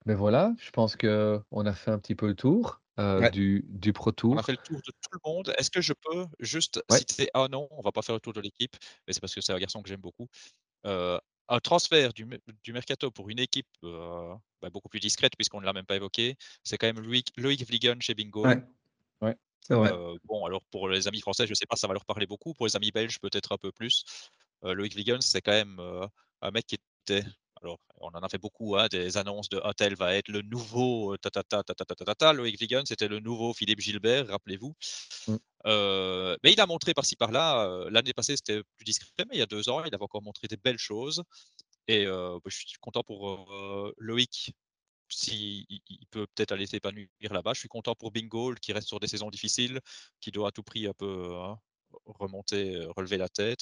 Mais 0.06 0.14
voilà, 0.14 0.54
je 0.58 0.70
pense 0.70 0.96
qu'on 0.96 1.66
a 1.66 1.72
fait 1.74 1.90
un 1.90 1.98
petit 1.98 2.14
peu 2.14 2.26
le 2.26 2.34
tour, 2.34 2.80
Ouais. 3.18 3.30
du 3.30 3.64
du 3.68 3.92
Pro 3.92 4.12
On 4.30 4.36
a 4.38 4.42
Tour. 4.42 4.44
fait 4.44 4.52
le 4.52 4.58
tour 4.58 4.80
de 4.86 4.92
tout 4.92 5.10
le 5.12 5.20
monde. 5.24 5.54
Est-ce 5.58 5.70
que 5.70 5.80
je 5.82 5.94
peux 5.94 6.26
juste 6.40 6.82
Ouais. 6.88 7.04
citer 7.08 7.30
un 7.34 7.48
nom? 7.48 7.68
On 7.72 7.82
va 7.82 7.92
pas 7.92 8.02
faire 8.02 8.14
le 8.16 8.20
tour 8.20 8.32
de 8.34 8.40
l'équipe, 8.40 8.76
mais 9.06 9.14
c'est 9.14 9.20
parce 9.20 9.34
que 9.34 9.40
c'est 9.42 9.52
un 9.52 9.58
garçon 9.58 9.82
que 9.82 9.88
j'aime 9.88 10.00
beaucoup. 10.00 10.28
Heu, 10.86 11.20
un 11.50 11.60
transfert 11.60 12.12
du 12.14 12.26
du 12.64 12.72
mercato 12.74 13.10
pour 13.12 13.30
une 13.30 13.40
équipe, 13.40 13.68
heu, 13.84 14.34
bah, 14.62 14.70
beaucoup 14.70 14.88
plus 14.90 15.00
discrète 15.00 15.34
puisqu'on 15.38 15.60
ne 15.60 15.66
l'a 15.66 15.72
même 15.74 15.86
pas 15.86 15.96
évoqué, 15.96 16.36
c'est 16.64 16.78
quand 16.78 16.86
même 16.88 17.00
Loïc 17.00 17.28
Loïc 17.38 17.66
Vliegen 17.66 18.00
chez 18.02 18.14
Bingoal. 18.14 18.60
Ouais, 18.60 18.66
Ouais. 19.22 19.36
c'est 19.60 19.74
vrai. 19.76 19.94
Heu, 19.96 20.18
bon 20.24 20.44
alors 20.46 20.64
pour 20.70 20.88
les 20.88 21.08
amis 21.08 21.20
français, 21.20 21.46
je 21.46 21.54
sais 21.54 21.66
pas, 21.66 21.76
ça 21.76 21.86
va 21.88 21.94
leur 21.94 22.04
parler 22.06 22.26
beaucoup. 22.26 22.54
Pour 22.54 22.66
les 22.66 22.76
amis 22.76 22.90
belges, 22.92 23.18
peut-être 23.20 23.52
un 23.52 23.58
peu 23.58 23.72
plus. 23.72 24.04
Heu, 24.64 24.74
Loïc 24.74 24.94
Vliegen, 24.94 25.20
c'est 25.22 25.42
quand 25.42 25.52
même, 25.52 25.80
un 26.42 26.50
mec 26.52 26.66
qui 26.66 26.76
était 26.76 27.24
alors 27.62 27.78
on 27.98 28.08
en 28.08 28.20
a 28.20 28.28
fait 28.28 28.38
beaucoup, 28.38 28.76
hein, 28.76 28.88
des 28.90 29.16
annonces 29.16 29.48
de 29.48 29.58
Hôtel 29.58 29.94
va 29.94 30.14
être 30.14 30.28
le 30.28 30.42
nouveau, 30.42 31.16
Loïc 32.34 32.58
Vigan, 32.58 32.82
c'était 32.86 33.08
le 33.08 33.20
nouveau 33.20 33.52
Philippe 33.52 33.80
Gilbert, 33.80 34.28
rappelez-vous. 34.28 34.74
Mmh. 35.28 35.36
mais 36.42 36.52
il 36.52 36.60
a 36.60 36.66
montré 36.66 36.94
par-ci 36.94 37.16
par-là, 37.16 37.86
l'année 37.90 38.12
passée 38.12 38.36
c'était 38.36 38.62
plus 38.76 38.84
discret, 38.84 39.24
mais 39.28 39.36
il 39.36 39.38
y 39.38 39.42
a 39.42 39.46
2 39.46 39.68
ans, 39.68 39.84
il 39.84 39.94
avait 39.94 40.02
encore 40.02 40.22
montré 40.22 40.48
des 40.48 40.56
belles 40.56 40.78
choses 40.78 41.22
et 41.88 42.06
bah, 42.06 42.38
je 42.46 42.56
suis 42.56 42.78
content 42.80 43.02
pour, 43.02 43.52
Loïc 43.98 44.52
s'il 45.12 45.66
il 45.68 46.06
peut 46.10 46.26
peut-être 46.34 46.52
aller 46.52 46.66
s'épanouir 46.66 47.08
là-bas. 47.20 47.52
Je 47.52 47.60
suis 47.60 47.68
content 47.68 47.94
pour 47.94 48.12
Bingo 48.12 48.54
qui 48.54 48.72
reste 48.72 48.88
sur 48.88 49.00
des 49.00 49.08
saisons 49.08 49.28
difficiles, 49.28 49.80
qui 50.20 50.30
doit 50.30 50.48
à 50.48 50.52
tout 50.52 50.62
prix 50.62 50.86
un 50.86 50.94
peu, 50.94 51.34
hein, 51.36 51.58
remonter, 52.04 52.78
relever 52.96 53.16
la 53.16 53.28
tête. 53.28 53.60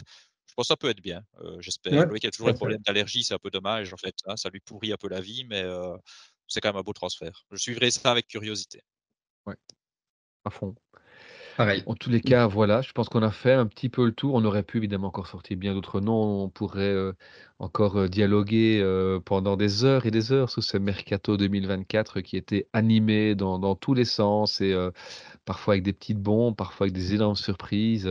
Je 0.49 0.55
pense 0.55 0.67
que 0.67 0.73
ça 0.73 0.77
peut 0.77 0.89
être 0.89 1.03
bien, 1.03 1.23
j'espère. 1.61 1.93
Ouais, 1.93 2.07
Loïc 2.07 2.25
a 2.25 2.31
toujours 2.31 2.49
un 2.49 2.55
problème 2.55 2.81
d'allergie, 2.87 3.23
c'est 3.23 3.35
un 3.35 3.39
peu 3.39 3.51
dommage 3.51 3.93
en 3.93 3.97
fait, 3.97 4.17
hein, 4.27 4.37
ça 4.37 4.49
lui 4.49 4.61
pourrit 4.61 4.93
un 4.93 4.97
peu 4.97 5.09
la 5.09 5.21
vie, 5.21 5.45
mais 5.49 5.65
c'est 6.47 6.61
quand 6.61 6.71
même 6.71 6.81
un 6.81 6.83
beau 6.83 6.93
transfert. 6.93 7.45
Je 7.53 7.57
suivrai 7.57 7.91
ça 7.91 8.11
avec 8.11 8.27
curiosité. 8.27 8.83
Ouais, 9.47 9.57
à 10.45 10.51
fond. 10.51 10.75
Pareil. 11.57 11.83
En 11.87 11.97
tous 11.97 12.09
les 12.09 12.21
cas, 12.21 12.47
voilà, 12.47 12.83
je 12.83 12.93
pense 12.93 13.09
qu'on 13.09 13.23
a 13.25 13.33
fait 13.33 13.53
un 13.53 13.67
petit 13.67 13.89
peu 13.89 14.07
le 14.07 14.13
tour. 14.13 14.35
On 14.35 14.45
aurait 14.45 14.63
pu 14.63 14.77
évidemment 14.77 15.09
encore 15.09 15.27
sortir 15.27 15.57
bien 15.57 15.75
d'autres 15.75 16.01
noms. 16.01 16.45
On 16.45 16.49
pourrait, 16.49 16.95
encore, 17.59 18.09
dialoguer, 18.09 18.81
pendant 19.25 19.57
des 19.57 19.85
heures 19.85 20.07
et 20.07 20.13
des 20.13 20.31
heures 20.31 20.51
sur 20.51 20.63
ce 20.63 20.77
mercato 20.77 21.37
2024 21.37 22.21
qui 22.21 22.37
était 22.37 22.69
animé 22.73 23.35
dans 23.35 23.59
dans 23.59 23.75
tous 23.75 23.93
les 23.93 24.05
sens 24.05 24.61
et 24.61 24.73
parfois 25.47 25.75
avec 25.75 25.83
des 25.83 25.93
petites 25.93 26.21
bombes, 26.21 26.55
parfois 26.55 26.85
avec 26.85 26.95
des 26.95 27.15
énormes 27.15 27.35
surprises. 27.35 28.09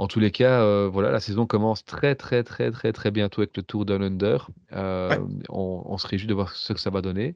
En 0.00 0.06
tous 0.06 0.18
les 0.18 0.30
cas, 0.30 0.62
heu, 0.62 0.86
voilà, 0.86 1.10
la 1.10 1.20
saison 1.20 1.44
commence 1.44 1.84
très, 1.84 2.14
très, 2.14 2.42
très, 2.42 2.70
très, 2.70 2.90
très 2.90 3.10
bientôt 3.10 3.42
avec 3.42 3.54
le 3.54 3.62
Tour 3.62 3.84
Down 3.84 4.02
Under. 4.02 4.48
Ouais. 4.72 4.78
Hem, 4.78 5.42
on 5.50 5.82
on 5.84 5.98
se 5.98 6.06
réjouit 6.06 6.26
de 6.26 6.32
voir 6.32 6.56
ce 6.56 6.72
que 6.72 6.80
ça 6.80 6.88
va 6.88 7.02
donner. 7.02 7.34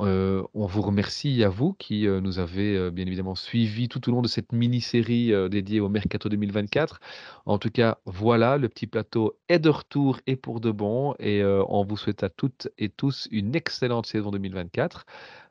Heu, 0.00 0.44
on 0.54 0.66
vous 0.66 0.82
remercie 0.82 1.42
à 1.42 1.48
vous 1.48 1.72
qui, 1.72 2.06
nous 2.06 2.38
avez, 2.38 2.92
bien 2.92 3.04
évidemment 3.04 3.34
suivis 3.34 3.88
tout 3.88 4.08
au 4.08 4.12
long 4.12 4.22
de 4.22 4.28
cette 4.28 4.52
mini-série, 4.52 5.32
dédiée 5.50 5.80
au 5.80 5.88
mercato 5.88 6.28
2024. 6.28 7.00
En 7.46 7.58
tout 7.58 7.70
cas, 7.70 7.98
voilà, 8.04 8.58
le 8.58 8.68
petit 8.68 8.86
plateau 8.86 9.36
est 9.48 9.58
de 9.58 9.70
retour 9.70 10.20
et 10.28 10.36
pour 10.36 10.60
de 10.60 10.70
bon 10.70 11.16
et 11.18 11.42
on 11.44 11.82
vous 11.84 11.96
souhaite 11.96 12.22
à 12.22 12.28
toutes 12.28 12.68
et 12.78 12.90
tous 12.90 13.26
une 13.32 13.56
excellente 13.56 14.06
saison 14.06 14.30
2024, 14.30 15.04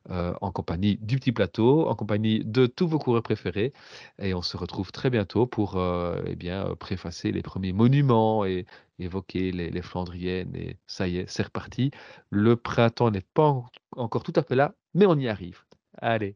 heu, 0.10 0.34
en 0.42 0.52
compagnie 0.52 0.98
du 1.02 1.18
petit 1.18 1.32
plateau, 1.32 1.88
en 1.88 1.96
compagnie 1.96 2.44
de 2.46 2.66
tous 2.68 2.88
vos 2.88 3.00
coureurs 3.00 3.24
préférés 3.24 3.74
et 4.20 4.34
on 4.34 4.42
se 4.42 4.58
retrouve 4.58 4.92
très 4.92 5.10
bientôt 5.10 5.48
pour, 5.48 5.78
heu, 5.78 6.24
eh 6.28 6.36
bien, 6.36 6.68
heu, 6.70 6.76
préfacer 6.76 7.32
les 7.32 7.42
premiers 7.42 7.74
monuments 7.74 8.46
et 8.46 8.66
évoquer 9.00 9.52
les 9.52 9.70
les 9.70 9.82
Flandriennes 9.82 10.56
et 10.56 10.78
ça 10.88 11.08
y 11.08 11.18
est, 11.18 11.30
c'est 11.30 11.44
reparti. 11.44 11.92
Le 12.30 12.56
printemps 12.56 13.12
n'est 13.12 13.22
pas 13.34 13.48
en 13.48 13.66
encore 13.96 14.24
tout 14.24 14.34
à 14.36 14.44
fait 14.44 14.56
là, 14.56 14.74
mais 14.94 15.06
on 15.06 15.18
y 15.18 15.28
arrive. 15.28 15.64
Allez, 16.00 16.36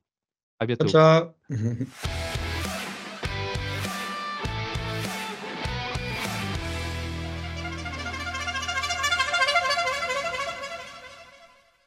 à 0.59 0.65
Ciao, 0.65 0.67
bientôt. 0.67 0.87
ciao. 0.89 1.29